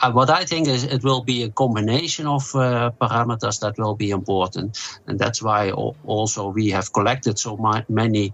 uh, 0.03 0.13
what 0.13 0.31
I 0.31 0.45
think 0.45 0.69
is 0.69 0.85
it 0.85 1.05
will 1.05 1.23
be 1.23 1.43
a 1.43 1.51
combination 1.51 2.27
of 2.27 2.43
uh, 2.55 2.91
parameters 3.01 3.61
that 3.61 3.79
will 3.79 3.95
be 3.95 4.11
important, 4.11 4.79
and 5.07 5.19
that's 5.19 5.43
why 5.43 5.71
also 5.71 6.49
we 6.49 6.71
have 6.71 6.93
collected 6.93 7.39
so 7.39 7.59
many 7.89 8.33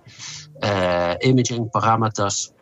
uh, 0.62 1.16
imaging 1.22 1.70
parameters. 1.70 2.52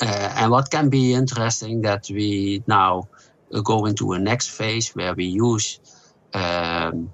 and 0.00 0.50
what 0.50 0.70
can 0.70 0.88
be 0.88 1.12
interesting 1.12 1.82
that 1.82 2.08
we 2.10 2.62
now 2.66 3.08
go 3.64 3.86
into 3.86 4.12
a 4.12 4.18
next 4.18 4.48
phase 4.50 4.90
where 4.94 5.14
we 5.14 5.24
use 5.24 5.80
um, 6.34 7.10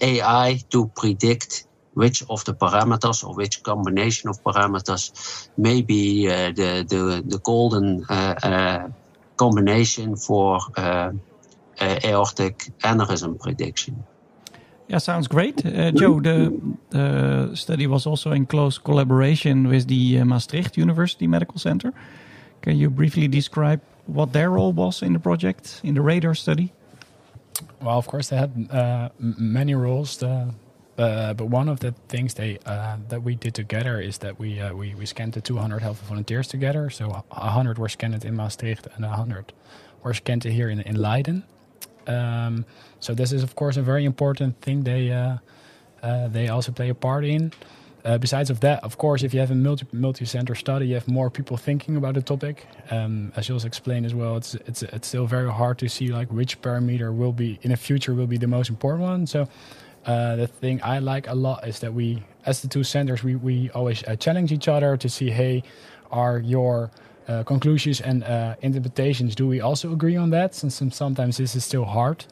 AI 0.00 0.60
to 0.70 0.90
predict 0.96 1.66
which 1.94 2.22
of 2.28 2.44
the 2.44 2.54
parameters 2.54 3.26
or 3.26 3.34
which 3.34 3.62
combination 3.62 4.28
of 4.28 4.42
parameters 4.42 5.48
may 5.56 5.80
be 5.80 6.28
uh, 6.28 6.52
the, 6.52 6.84
the, 6.86 7.24
the 7.26 7.38
golden 7.38 8.04
uh, 8.10 8.34
uh, 8.42 8.88
combination 9.36 10.16
for 10.16 10.58
uh, 10.76 11.12
uh, 11.80 11.98
aortic 12.04 12.70
aneurysm 12.82 13.38
prediction. 13.38 14.04
Yeah, 14.88 14.98
sounds 14.98 15.26
great. 15.26 15.66
Uh, 15.66 15.90
Joe, 15.90 16.20
the, 16.20 16.52
the 16.90 17.56
study 17.56 17.86
was 17.86 18.06
also 18.06 18.30
in 18.30 18.46
close 18.46 18.78
collaboration 18.78 19.66
with 19.68 19.88
the 19.88 20.22
Maastricht 20.22 20.76
University 20.76 21.26
Medical 21.26 21.58
Center. 21.58 21.92
Can 22.62 22.76
you 22.76 22.88
briefly 22.90 23.28
describe 23.28 23.80
what 24.06 24.32
their 24.32 24.50
role 24.50 24.72
was 24.72 25.02
in 25.02 25.12
the 25.12 25.18
project, 25.18 25.80
in 25.82 25.94
the 25.94 26.02
radar 26.02 26.34
study? 26.34 26.72
Well, 27.82 27.98
of 27.98 28.06
course, 28.06 28.28
they 28.28 28.36
had 28.36 28.68
uh, 28.70 29.08
many 29.18 29.74
roles. 29.74 30.22
Uh, 30.98 31.34
but 31.34 31.46
one 31.46 31.68
of 31.68 31.80
the 31.80 31.92
things 32.08 32.34
they 32.34 32.58
uh, 32.64 32.96
that 33.08 33.22
we 33.22 33.34
did 33.34 33.54
together 33.54 34.00
is 34.00 34.18
that 34.18 34.38
we 34.38 34.60
uh, 34.60 34.74
we, 34.74 34.94
we 34.94 35.06
scanned 35.06 35.32
the 35.32 35.40
200 35.40 35.82
healthy 35.82 36.06
volunteers 36.06 36.48
together. 36.48 36.90
So 36.90 37.08
100 37.08 37.78
were 37.78 37.88
scanned 37.88 38.24
in 38.24 38.34
Maastricht 38.34 38.86
and 38.94 39.04
100 39.04 39.52
were 40.02 40.14
scanned 40.14 40.44
here 40.44 40.70
in 40.70 40.80
in 40.80 40.96
Leiden. 40.96 41.44
Um, 42.06 42.64
so 43.00 43.14
this 43.14 43.32
is, 43.32 43.42
of 43.42 43.56
course, 43.56 43.76
a 43.76 43.82
very 43.82 44.04
important 44.04 44.60
thing. 44.60 44.84
They 44.84 45.10
uh, 45.10 46.28
they 46.28 46.48
also 46.48 46.72
play 46.72 46.88
a 46.88 46.94
part 46.94 47.24
in. 47.24 47.52
Uh, 48.04 48.16
besides 48.16 48.50
of 48.50 48.60
that, 48.60 48.84
of 48.84 48.98
course, 48.98 49.24
if 49.24 49.34
you 49.34 49.40
have 49.40 49.50
a 49.50 49.54
multi 49.54 49.84
multi-center 49.92 50.54
study, 50.54 50.86
you 50.86 50.94
have 50.94 51.08
more 51.08 51.28
people 51.28 51.56
thinking 51.56 51.96
about 51.96 52.14
the 52.14 52.22
topic. 52.22 52.64
Um, 52.90 53.32
as 53.34 53.48
Jules 53.48 53.64
explained 53.64 54.06
as 54.06 54.14
well, 54.14 54.36
it's 54.36 54.54
it's 54.54 54.82
it's 54.84 55.08
still 55.08 55.26
very 55.26 55.50
hard 55.50 55.78
to 55.78 55.88
see 55.88 56.08
like 56.08 56.30
which 56.30 56.62
parameter 56.62 57.12
will 57.12 57.32
be 57.32 57.58
in 57.62 57.70
the 57.70 57.76
future 57.76 58.14
will 58.14 58.28
be 58.28 58.38
the 58.38 58.46
most 58.46 58.70
important 58.70 59.02
one. 59.02 59.26
So 59.26 59.48
uh, 60.06 60.36
the 60.36 60.46
thing 60.46 60.80
I 60.82 61.00
like 61.00 61.28
a 61.28 61.34
lot 61.34 61.66
is 61.66 61.80
that 61.80 61.92
we, 61.92 62.22
as 62.46 62.62
the 62.62 62.68
two 62.68 62.84
centers, 62.84 63.24
we 63.24 63.34
we 63.34 63.70
always 63.70 64.04
uh, 64.04 64.16
challenge 64.16 64.52
each 64.52 64.68
other 64.68 64.96
to 64.96 65.08
see, 65.08 65.30
hey, 65.30 65.62
are 66.10 66.38
your 66.38 66.90
uh, 67.28 67.42
conclusions 67.42 68.00
and 68.00 68.22
uh, 68.22 68.54
interpretations 68.62 69.34
do 69.34 69.48
we 69.48 69.60
also 69.60 69.92
agree 69.92 70.16
on 70.16 70.30
that? 70.30 70.54
Since 70.54 70.94
sometimes 70.94 71.36
this 71.36 71.56
is 71.56 71.64
still 71.64 71.84
hard. 71.84 72.24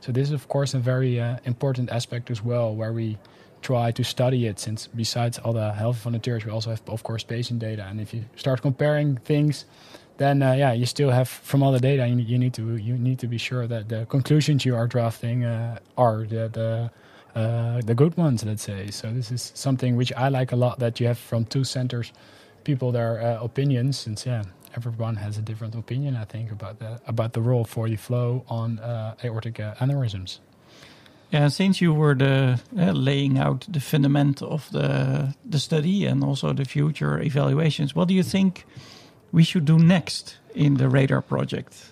So 0.00 0.12
this 0.12 0.28
is 0.28 0.34
of 0.34 0.48
course 0.48 0.74
a 0.74 0.78
very 0.78 1.20
uh, 1.20 1.38
important 1.44 1.90
aspect 1.90 2.30
as 2.30 2.42
well, 2.44 2.74
where 2.74 2.92
we 2.92 3.18
try 3.62 3.92
to 3.92 4.04
study 4.04 4.46
it 4.46 4.58
since 4.58 4.88
besides 4.88 5.38
all 5.38 5.52
the 5.52 5.72
healthy 5.72 6.00
volunteers 6.00 6.44
we 6.44 6.50
also 6.50 6.70
have 6.70 6.82
of 6.88 7.02
course 7.04 7.22
patient 7.22 7.60
data 7.60 7.86
and 7.88 8.00
if 8.00 8.12
you 8.12 8.24
start 8.34 8.60
comparing 8.60 9.16
things 9.18 9.66
then 10.16 10.42
uh, 10.42 10.52
yeah 10.52 10.72
you 10.72 10.84
still 10.84 11.10
have 11.10 11.28
from 11.28 11.62
all 11.62 11.70
the 11.70 11.80
data 11.80 12.06
you, 12.06 12.16
you, 12.16 12.38
need 12.38 12.52
to 12.52 12.76
you 12.76 12.98
need 12.98 13.20
to 13.20 13.28
be 13.28 13.38
sure 13.38 13.68
that 13.68 13.88
the 13.88 14.04
conclusions 14.06 14.64
you 14.64 14.74
are 14.74 14.88
drafting 14.88 15.44
uh, 15.44 15.78
are 15.96 16.26
the 16.26 16.50
the, 16.52 16.90
uh, 17.34 17.80
the 17.80 17.94
good 17.94 18.16
ones 18.16 18.44
let's 18.44 18.62
say 18.62 18.90
so 18.90 19.10
this 19.10 19.30
is 19.30 19.52
something 19.54 19.96
which 19.96 20.12
I 20.12 20.28
like 20.28 20.52
a 20.52 20.56
lot 20.56 20.78
that 20.78 21.00
you 21.00 21.06
have 21.06 21.18
from 21.18 21.44
two 21.44 21.64
centers 21.64 22.12
people 22.64 22.92
their 22.92 23.20
uh, 23.20 23.42
opinions 23.42 23.98
since 23.98 24.26
yeah 24.26 24.44
everyone 24.76 25.16
has 25.16 25.38
a 25.38 25.42
different 25.42 25.74
opinion, 25.74 26.16
I 26.16 26.24
think, 26.24 26.50
about 26.50 26.78
the 26.78 27.00
about 27.06 27.32
the 27.32 27.40
role 27.40 27.64
for 27.64 27.88
the 27.88 27.96
flow 27.96 28.44
on 28.48 28.78
uh, 28.78 29.14
aortic 29.24 29.60
uh, 29.60 29.74
aneurysms. 29.74 30.38
Yeah, 31.30 31.48
since 31.48 31.80
you 31.80 31.94
were 31.94 32.14
the 32.14 32.60
uh, 32.78 32.92
laying 32.92 33.38
out 33.38 33.66
the 33.68 33.80
fundament 33.80 34.42
of 34.42 34.70
the 34.70 35.34
the 35.50 35.58
study 35.58 36.06
and 36.06 36.24
also 36.24 36.52
the 36.52 36.64
future 36.64 37.20
evaluations, 37.20 37.94
what 37.94 38.08
do 38.08 38.14
you 38.14 38.22
think 38.22 38.64
we 39.32 39.44
should 39.44 39.64
do 39.64 39.78
next 39.78 40.38
in 40.54 40.76
the 40.76 40.88
radar 40.88 41.22
project? 41.22 41.91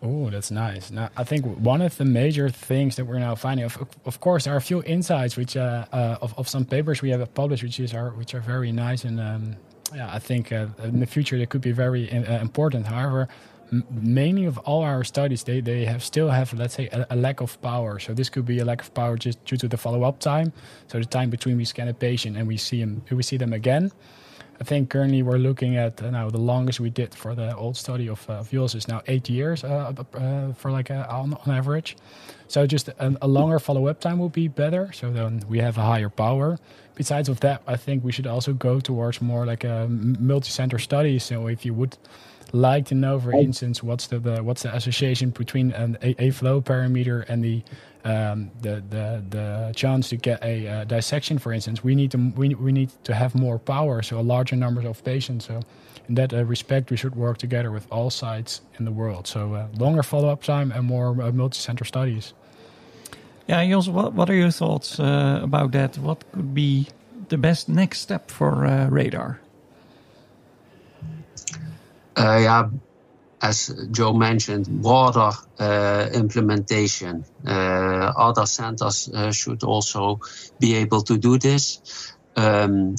Oh, 0.00 0.30
that's 0.30 0.50
nice. 0.50 0.90
Now, 0.92 1.10
I 1.16 1.24
think 1.24 1.44
one 1.44 1.82
of 1.82 1.96
the 1.96 2.04
major 2.04 2.48
things 2.50 2.94
that 2.96 3.04
we're 3.04 3.18
now 3.18 3.34
finding, 3.34 3.66
of, 3.66 3.76
of 4.04 4.20
course, 4.20 4.44
there 4.44 4.54
are 4.54 4.58
a 4.58 4.60
few 4.60 4.82
insights 4.84 5.36
which 5.36 5.56
uh, 5.56 5.86
uh, 5.92 6.18
of, 6.22 6.38
of 6.38 6.48
some 6.48 6.64
papers 6.64 7.02
we 7.02 7.10
have 7.10 7.34
published, 7.34 7.64
which 7.64 7.80
is 7.80 7.94
are 7.94 8.10
which 8.10 8.34
are 8.34 8.40
very 8.40 8.70
nice, 8.70 9.04
and 9.04 9.18
um, 9.18 9.56
yeah, 9.94 10.08
I 10.12 10.20
think 10.20 10.52
uh, 10.52 10.66
in 10.84 11.00
the 11.00 11.06
future 11.06 11.36
they 11.36 11.46
could 11.46 11.62
be 11.62 11.72
very 11.72 12.10
uh, 12.12 12.40
important. 12.40 12.86
However, 12.86 13.28
many 13.90 14.44
of 14.44 14.58
all 14.58 14.82
our 14.82 15.04
studies, 15.04 15.42
they, 15.42 15.60
they 15.60 15.84
have 15.84 16.02
still 16.04 16.28
have 16.28 16.52
let's 16.54 16.74
say 16.74 16.88
a, 16.88 17.06
a, 17.10 17.16
lack 17.16 17.40
of 17.40 17.60
power. 17.60 17.98
So 17.98 18.14
this 18.14 18.28
could 18.28 18.44
be 18.44 18.60
a 18.60 18.64
lack 18.64 18.80
of 18.80 18.94
power 18.94 19.16
just 19.16 19.44
due 19.44 19.56
to 19.56 19.68
the 19.68 19.76
follow 19.76 20.04
up 20.04 20.20
time. 20.20 20.52
So 20.86 20.98
the 20.98 21.06
time 21.06 21.30
between 21.30 21.56
we 21.56 21.64
scan 21.64 21.88
a 21.88 21.94
patient 21.94 22.36
and 22.36 22.46
we 22.46 22.56
see 22.56 22.80
him, 22.80 23.02
we 23.10 23.22
see 23.22 23.36
them 23.36 23.52
again. 23.52 23.90
I 24.60 24.64
think 24.64 24.90
currently 24.90 25.22
we're 25.22 25.38
looking 25.38 25.76
at 25.76 26.02
uh, 26.02 26.10
now 26.10 26.30
the 26.30 26.38
longest 26.38 26.80
we 26.80 26.90
did 26.90 27.14
for 27.14 27.34
the 27.34 27.54
old 27.54 27.76
study 27.76 28.08
of, 28.08 28.28
uh, 28.28 28.34
of 28.34 28.52
is 28.52 28.88
now 28.88 29.02
eight 29.06 29.28
years 29.30 29.62
uh, 29.62 29.92
uh, 30.14 30.52
for 30.54 30.72
like 30.72 30.90
uh, 30.90 31.06
on, 31.08 31.34
on, 31.34 31.54
average. 31.54 31.96
So 32.48 32.66
just 32.66 32.88
a, 32.88 33.16
a 33.22 33.28
longer 33.28 33.60
follow-up 33.60 34.00
time 34.00 34.18
would 34.18 34.32
be 34.32 34.48
better. 34.48 34.90
So 34.92 35.12
then 35.12 35.44
we 35.48 35.58
have 35.58 35.78
a 35.78 35.82
higher 35.82 36.08
power. 36.08 36.58
Besides 36.96 37.28
of 37.28 37.38
that, 37.40 37.62
I 37.68 37.76
think 37.76 38.02
we 38.02 38.10
should 38.10 38.26
also 38.26 38.52
go 38.52 38.80
towards 38.80 39.22
more 39.22 39.46
like 39.46 39.62
a 39.62 39.86
multi-center 39.88 40.80
study. 40.80 41.20
So 41.20 41.46
if 41.46 41.64
you 41.64 41.72
would 41.74 41.96
like 42.52 42.86
to 42.86 42.94
know, 42.94 43.20
for 43.20 43.32
instance, 43.32 43.82
what's 43.82 44.06
the, 44.06 44.18
the 44.18 44.42
what's 44.42 44.62
the 44.62 44.74
association 44.74 45.30
between 45.30 45.72
an, 45.72 45.98
a, 46.02 46.14
a 46.24 46.30
flow 46.30 46.60
parameter 46.60 47.28
and 47.28 47.44
the 47.44 47.62
um, 48.04 48.50
the, 48.62 48.82
the 48.88 49.22
the 49.28 49.72
chance 49.74 50.08
to 50.10 50.16
get 50.16 50.42
a 50.42 50.66
uh, 50.66 50.84
dissection, 50.84 51.38
for 51.38 51.52
instance, 51.52 51.84
we 51.84 51.94
need 51.94 52.10
to 52.12 52.32
we, 52.36 52.54
we 52.54 52.72
need 52.72 52.90
to 53.04 53.14
have 53.14 53.34
more 53.34 53.58
power, 53.58 54.02
so 54.02 54.18
a 54.18 54.22
larger 54.22 54.56
number 54.56 54.86
of 54.86 55.04
patients. 55.04 55.46
So 55.46 55.60
in 56.08 56.14
that 56.14 56.32
uh, 56.32 56.44
respect, 56.44 56.90
we 56.90 56.96
should 56.96 57.16
work 57.16 57.38
together 57.38 57.70
with 57.70 57.86
all 57.90 58.10
sites 58.10 58.62
in 58.78 58.84
the 58.84 58.92
world. 58.92 59.26
So 59.26 59.54
uh, 59.54 59.66
longer 59.78 60.02
follow-up 60.02 60.42
time 60.42 60.72
and 60.72 60.86
more 60.86 61.08
uh, 61.20 61.32
multi-center 61.32 61.84
studies. 61.84 62.32
Yeah, 63.46 63.64
Jos, 63.66 63.88
what 63.88 64.12
what 64.12 64.30
are 64.30 64.36
your 64.36 64.50
thoughts 64.50 64.98
uh, 65.00 65.40
about 65.42 65.72
that? 65.72 65.98
What 65.98 66.24
could 66.32 66.54
be 66.54 66.88
the 67.28 67.38
best 67.38 67.68
next 67.68 68.00
step 68.00 68.30
for 68.30 68.66
uh, 68.66 68.88
radar? 68.88 69.40
Yeah, 72.18 72.68
as 73.40 73.88
Joe 73.90 74.12
mentioned, 74.12 74.66
broader 74.82 75.30
uh, 75.58 76.08
implementation. 76.12 77.24
Uh, 77.46 78.12
other 78.16 78.46
centers 78.46 79.08
uh, 79.08 79.30
should 79.32 79.62
also 79.62 80.20
be 80.58 80.74
able 80.76 81.02
to 81.02 81.18
do 81.18 81.38
this. 81.38 82.12
Um, 82.36 82.96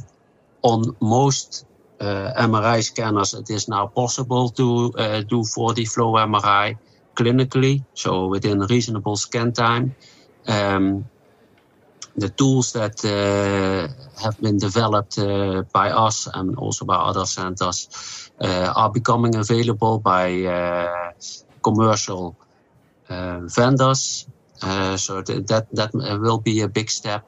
on 0.62 0.96
most 1.02 1.66
uh, 2.00 2.34
MRI 2.38 2.84
scanners, 2.84 3.34
it 3.34 3.50
is 3.50 3.68
now 3.68 3.88
possible 3.88 4.50
to 4.50 4.94
uh, 4.98 5.22
do 5.22 5.42
4D 5.42 5.92
flow 5.92 6.14
MRI 6.14 6.78
clinically, 7.16 7.84
so 7.94 8.28
within 8.28 8.60
reasonable 8.60 9.18
scan 9.18 9.52
time. 9.52 9.96
Um, 10.48 11.06
the 12.20 12.30
tools 12.30 12.74
that 12.74 13.04
uh, 13.06 13.88
have 14.22 14.38
been 14.40 14.58
developed 14.58 15.18
uh, 15.18 15.64
by 15.74 15.90
us 15.90 16.28
and 16.34 16.56
also 16.58 16.86
by 16.86 16.96
other 16.96 17.26
centers 17.26 17.88
uh, 18.42 18.74
are 18.76 18.92
becoming 18.92 19.36
available 19.36 20.00
by 20.00 21.02
commercial 21.64 22.36
vendors. 23.10 24.28
So 24.98 25.22
th- 25.22 25.46
that 25.48 25.68
that 25.72 25.92
will 25.94 26.42
be 26.42 26.62
a 26.62 26.68
big 26.68 26.90
step 26.90 27.24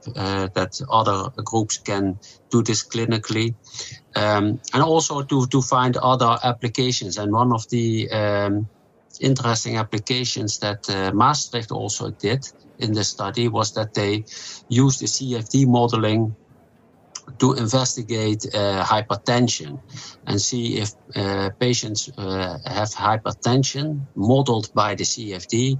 that 0.53 0.81
other 0.89 1.29
groups 1.43 1.77
can 1.77 2.19
do 2.51 2.61
this 2.61 2.85
clinically, 2.85 3.55
um, 4.15 4.59
and 4.73 4.83
also 4.83 5.23
to 5.23 5.47
to 5.47 5.61
find 5.61 5.95
other 5.97 6.37
applications. 6.43 7.17
And 7.17 7.31
one 7.31 7.53
of 7.53 7.63
the 7.69 8.11
um, 8.11 8.67
interesting 9.21 9.77
applications 9.77 10.59
that 10.59 10.89
uh, 10.89 11.11
Maastricht 11.13 11.71
also 11.71 12.11
did 12.11 12.45
in 12.81 12.93
the 12.93 13.03
study 13.03 13.47
was 13.47 13.73
that 13.73 13.93
they 13.93 14.25
used 14.69 14.99
the 14.99 15.05
CFD 15.05 15.67
modeling 15.67 16.35
to 17.39 17.53
investigate 17.53 18.45
uh, 18.53 18.83
hypertension 18.83 19.79
and 20.25 20.41
see 20.41 20.77
if 20.77 20.91
uh, 21.15 21.49
patients 21.59 22.09
uh, 22.17 22.57
have 22.65 22.89
hypertension 22.89 24.01
modeled 24.15 24.73
by 24.73 24.95
the 24.95 25.03
CFD, 25.03 25.77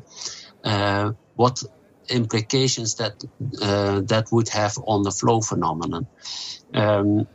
uh, 0.64 1.12
what 1.36 1.64
implications 2.10 2.96
that 2.96 3.24
uh, 3.62 4.02
that 4.02 4.32
would 4.32 4.50
have 4.50 4.78
on 4.86 5.04
the 5.04 5.12
flow 5.12 5.42
phenomenon. 5.42 6.08
Um, 6.74 7.28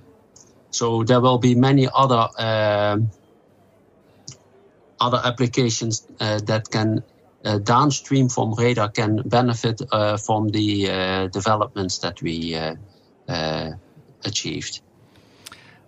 so 0.71 1.03
there 1.05 1.21
will 1.21 1.39
be 1.39 1.55
many 1.55 1.89
other 1.93 2.29
um, 2.39 3.11
other 5.01 5.21
applications 5.25 6.07
uh, 6.21 6.41
that 6.47 6.71
can 6.71 7.03
downstream 7.63 8.29
from 8.29 8.55
radar 8.55 8.89
can 8.89 9.23
benefit 9.25 9.81
uh, 9.93 10.17
from 10.17 10.49
the 10.49 10.91
uh, 10.91 11.27
developments 11.29 11.99
that 11.99 12.21
we 12.23 12.59
achieved. 14.25 14.81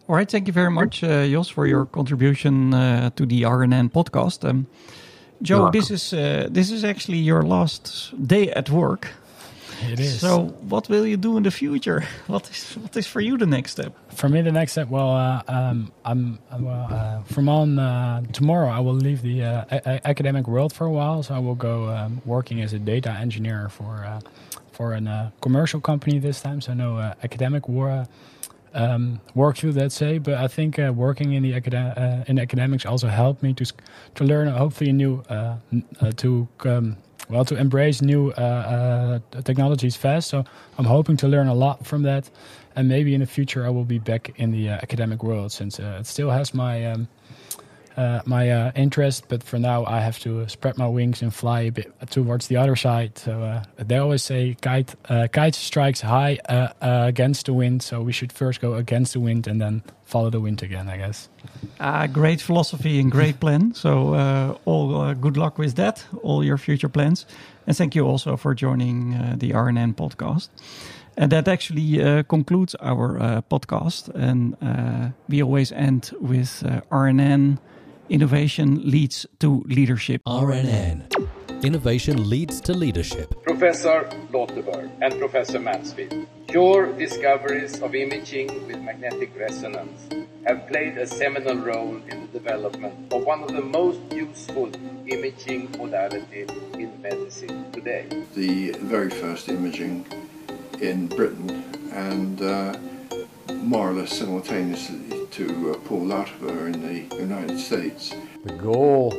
All 0.09 0.17
right, 0.17 0.31
thank 0.31 0.47
you 0.47 0.55
very 0.55 0.71
much, 0.71 1.05
uh, 1.05 1.27
Jos, 1.27 1.51
for 1.51 1.67
your 1.67 1.85
contribution 1.85 2.73
uh, 2.73 3.11
to 3.11 3.27
the 3.27 3.43
RNN 3.43 3.93
podcast. 3.93 4.49
Um, 4.49 4.67
Joe, 5.43 5.71
this 5.71 5.91
is 5.91 6.13
uh, 6.13 6.49
this 6.51 6.71
is 6.71 6.83
actually 6.83 7.19
your 7.19 7.43
last 7.43 8.15
day 8.27 8.51
at 8.51 8.71
work. 8.71 9.09
It 9.87 10.01
is. 10.01 10.21
So, 10.21 10.47
what 10.69 10.89
will 10.89 11.07
you 11.07 11.17
do 11.17 11.37
in 11.37 11.43
the 11.43 11.51
future? 11.51 12.05
What 12.27 12.51
is 12.51 12.77
what 12.77 12.97
is 12.97 13.07
for 13.07 13.21
you 13.21 13.39
the 13.39 13.47
next 13.47 13.73
step? 13.73 13.93
For 14.15 14.29
me, 14.29 14.43
the 14.43 14.53
next 14.53 14.73
step. 14.73 14.89
Well, 14.89 15.11
uh, 15.15 15.43
um, 15.49 15.93
I'm, 16.05 16.39
I'm 16.51 16.67
uh, 16.67 17.23
from 17.23 17.49
on 17.49 17.79
uh, 17.79 18.23
tomorrow. 18.33 18.69
I 18.69 18.81
will 18.81 18.95
leave 18.95 19.23
the 19.23 19.43
uh, 19.45 19.99
academic 20.05 20.47
world 20.49 20.73
for 20.73 20.85
a 20.87 20.91
while. 20.91 21.23
So 21.23 21.35
I 21.35 21.39
will 21.39 21.55
go 21.55 21.89
um, 21.89 22.21
working 22.25 22.61
as 22.61 22.73
a 22.73 22.79
data 22.79 23.11
engineer 23.11 23.69
for 23.69 24.05
uh, 24.05 24.21
for 24.73 24.95
a 24.95 25.03
uh, 25.03 25.31
commercial 25.41 25.81
company 25.81 26.19
this 26.19 26.41
time. 26.41 26.61
So 26.61 26.75
no 26.75 26.99
academic 27.23 27.69
war. 27.69 28.07
Um, 28.75 29.21
work 29.35 29.57
field, 29.57 29.77
let's 29.77 29.95
say, 29.95 30.19
but 30.19 30.35
I 30.35 30.47
think 30.47 30.77
working 30.77 31.33
in 31.33 31.43
the 31.43 31.55
acad- 31.55 32.29
in 32.29 32.39
academics 32.39 32.85
also 32.85 33.09
helped 33.09 33.43
me 33.43 33.55
to 33.55 33.65
to 34.15 34.25
learn 34.25 34.49
hopefully 34.49 34.91
a 34.91 34.93
new 34.93 35.23
to 36.17 36.49
um, 36.65 36.97
well 37.29 37.45
to 37.45 37.57
embrace 37.57 38.03
new 38.03 38.31
uh, 38.33 39.21
uh, 39.35 39.43
technologies 39.43 39.97
fast. 39.97 40.29
So 40.29 40.45
I'm 40.79 40.85
hoping 40.85 41.17
to 41.19 41.29
learn 41.29 41.49
a 41.49 41.55
lot 41.55 41.87
from 41.87 42.03
that, 42.03 42.31
and 42.77 42.89
maybe 42.89 43.15
in 43.15 43.21
the 43.21 43.27
future 43.27 43.67
I 43.67 43.71
will 43.71 43.85
be 43.85 43.99
back 43.99 44.33
in 44.37 44.51
the 44.51 44.71
uh, 44.71 44.75
academic 44.75 45.23
world 45.23 45.53
since 45.53 45.79
uh, 45.81 45.99
it 46.01 46.07
still 46.07 46.31
has 46.31 46.55
my 46.55 46.87
um, 46.87 47.09
uh, 47.99 48.23
my 48.27 48.51
uh, 48.51 48.71
interest. 48.77 49.25
But 49.29 49.43
for 49.43 49.59
now, 49.59 49.85
I 49.85 50.01
have 50.01 50.19
to 50.21 50.49
spread 50.49 50.79
my 50.79 50.87
wings 50.87 51.21
and 51.23 51.35
fly 51.35 51.63
a 51.63 51.73
bit 51.73 51.93
towards 52.11 52.47
the 52.47 52.57
other 52.57 52.77
side. 52.77 53.19
So 53.19 53.43
uh, 53.43 53.65
they 53.77 53.99
always 53.99 54.23
say 54.23 54.57
kite 54.61 54.95
uh, 55.09 55.27
kite 55.33 55.57
strikes 55.57 56.01
high 56.01 56.39
uh, 56.49 56.69
against 56.81 57.47
the 57.47 57.53
wind. 57.53 57.83
So 57.83 58.01
we 58.01 58.13
should 58.13 58.33
first 58.33 58.61
go 58.61 58.75
against 58.75 59.13
the 59.15 59.21
wind 59.21 59.49
and 59.49 59.61
then 59.61 59.83
follow 60.05 60.31
the 60.31 60.41
wind 60.41 60.63
again. 60.63 60.89
I 60.89 60.97
guess. 60.97 61.29
great 62.13 62.41
philosophy 62.41 63.01
and 63.01 63.11
great 63.11 63.41
plan. 63.41 63.75
So 63.75 64.59
all 64.65 65.15
good 65.15 65.37
luck 65.37 65.59
with 65.59 65.75
that. 65.75 66.05
All 66.23 66.45
your 66.45 66.59
future 66.59 66.89
plans, 66.89 67.27
and 67.67 67.77
thank 67.77 67.95
you 67.95 68.07
also 68.07 68.37
for 68.37 68.55
joining 68.55 69.39
the 69.39 69.51
RNN 69.51 69.95
podcast. 69.95 70.49
And 71.17 71.33
that 71.33 71.49
actually 71.49 72.01
uh, 72.01 72.23
concludes 72.23 72.77
our 72.81 73.19
uh, 73.19 73.43
podcast. 73.51 74.09
And 74.15 74.57
uh, 74.63 75.11
we 75.29 75.43
always 75.43 75.73
end 75.73 76.13
with 76.21 76.63
RNN 76.93 77.59
Innovation 78.11 78.91
leads 78.91 79.27
to 79.39 79.63
leadership. 79.67 80.23
RNN. 80.27 81.13
Innovation 81.63 82.31
leads 82.31 82.59
to 82.63 82.73
leadership. 82.73 83.35
Professor 83.43 84.09
Lauterbur 84.33 84.91
and 85.03 85.19
Professor 85.19 85.59
Mansfield, 85.59 86.27
your 86.49 86.91
discoveries 86.95 87.83
of 87.83 87.95
imaging 87.95 88.67
with 88.67 88.79
magnetic 88.81 89.31
resonance 89.39 90.09
have 90.47 90.67
played 90.69 90.97
a 90.97 91.07
seminal 91.07 91.57
role 91.57 92.01
in 92.09 92.23
the 92.23 92.39
development 92.39 93.13
of 93.13 93.27
one 93.27 93.43
of 93.43 93.53
the 93.53 93.61
most 93.61 94.01
useful 94.11 94.71
imaging 95.07 95.69
modalities 95.73 96.51
in 96.81 96.91
medicine 97.03 97.71
today. 97.73 98.07
The 98.35 98.71
very 98.81 99.11
first 99.11 99.51
imaging 99.51 100.07
in 100.81 101.09
Britain 101.09 101.63
and 101.93 102.41
uh, 102.41 102.75
more 103.51 103.91
or 103.91 103.93
less 103.93 104.19
simultaneously 104.19 105.18
to 105.33 105.73
uh, 105.73 105.79
Paul 105.87 106.07
Lauterbur 106.07 106.73
in 106.73 106.81
the 106.83 107.17
United 107.17 107.59
States. 107.59 108.15
The 108.45 108.55
goal 108.55 109.11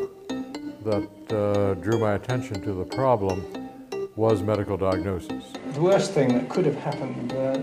that 0.83 1.09
uh, 1.33 1.73
drew 1.75 1.99
my 1.99 2.13
attention 2.13 2.61
to 2.61 2.73
the 2.73 2.85
problem 2.85 3.69
was 4.15 4.41
medical 4.41 4.77
diagnosis. 4.77 5.43
The 5.73 5.81
worst 5.81 6.11
thing 6.11 6.33
that 6.33 6.49
could 6.49 6.65
have 6.65 6.75
happened 6.75 7.33
uh, 7.33 7.59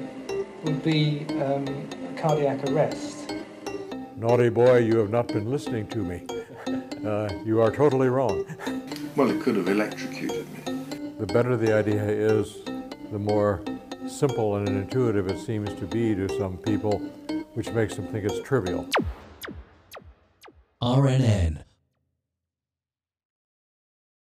would 0.64 0.82
be 0.82 1.26
um, 1.42 1.88
cardiac 2.16 2.68
arrest. 2.70 3.32
Naughty 4.16 4.48
boy, 4.48 4.78
you 4.78 4.96
have 4.98 5.10
not 5.10 5.28
been 5.28 5.50
listening 5.50 5.86
to 5.88 5.98
me. 5.98 6.22
Uh, 7.04 7.28
you 7.44 7.60
are 7.60 7.70
totally 7.70 8.08
wrong. 8.08 8.44
Well, 9.16 9.30
it 9.30 9.42
could 9.42 9.56
have 9.56 9.68
electrocuted 9.68 10.46
me. 10.52 11.10
The 11.18 11.26
better 11.26 11.56
the 11.56 11.74
idea 11.74 12.02
is, 12.04 12.58
the 13.12 13.18
more 13.18 13.62
simple 14.08 14.56
and 14.56 14.68
intuitive 14.68 15.28
it 15.28 15.38
seems 15.38 15.72
to 15.74 15.86
be 15.86 16.14
to 16.14 16.28
some 16.38 16.56
people, 16.58 17.02
which 17.56 17.72
makes 17.72 17.96
them 17.96 18.06
think 18.08 18.22
it's 18.26 18.46
trivial. 18.46 18.86
RNN 20.82 21.64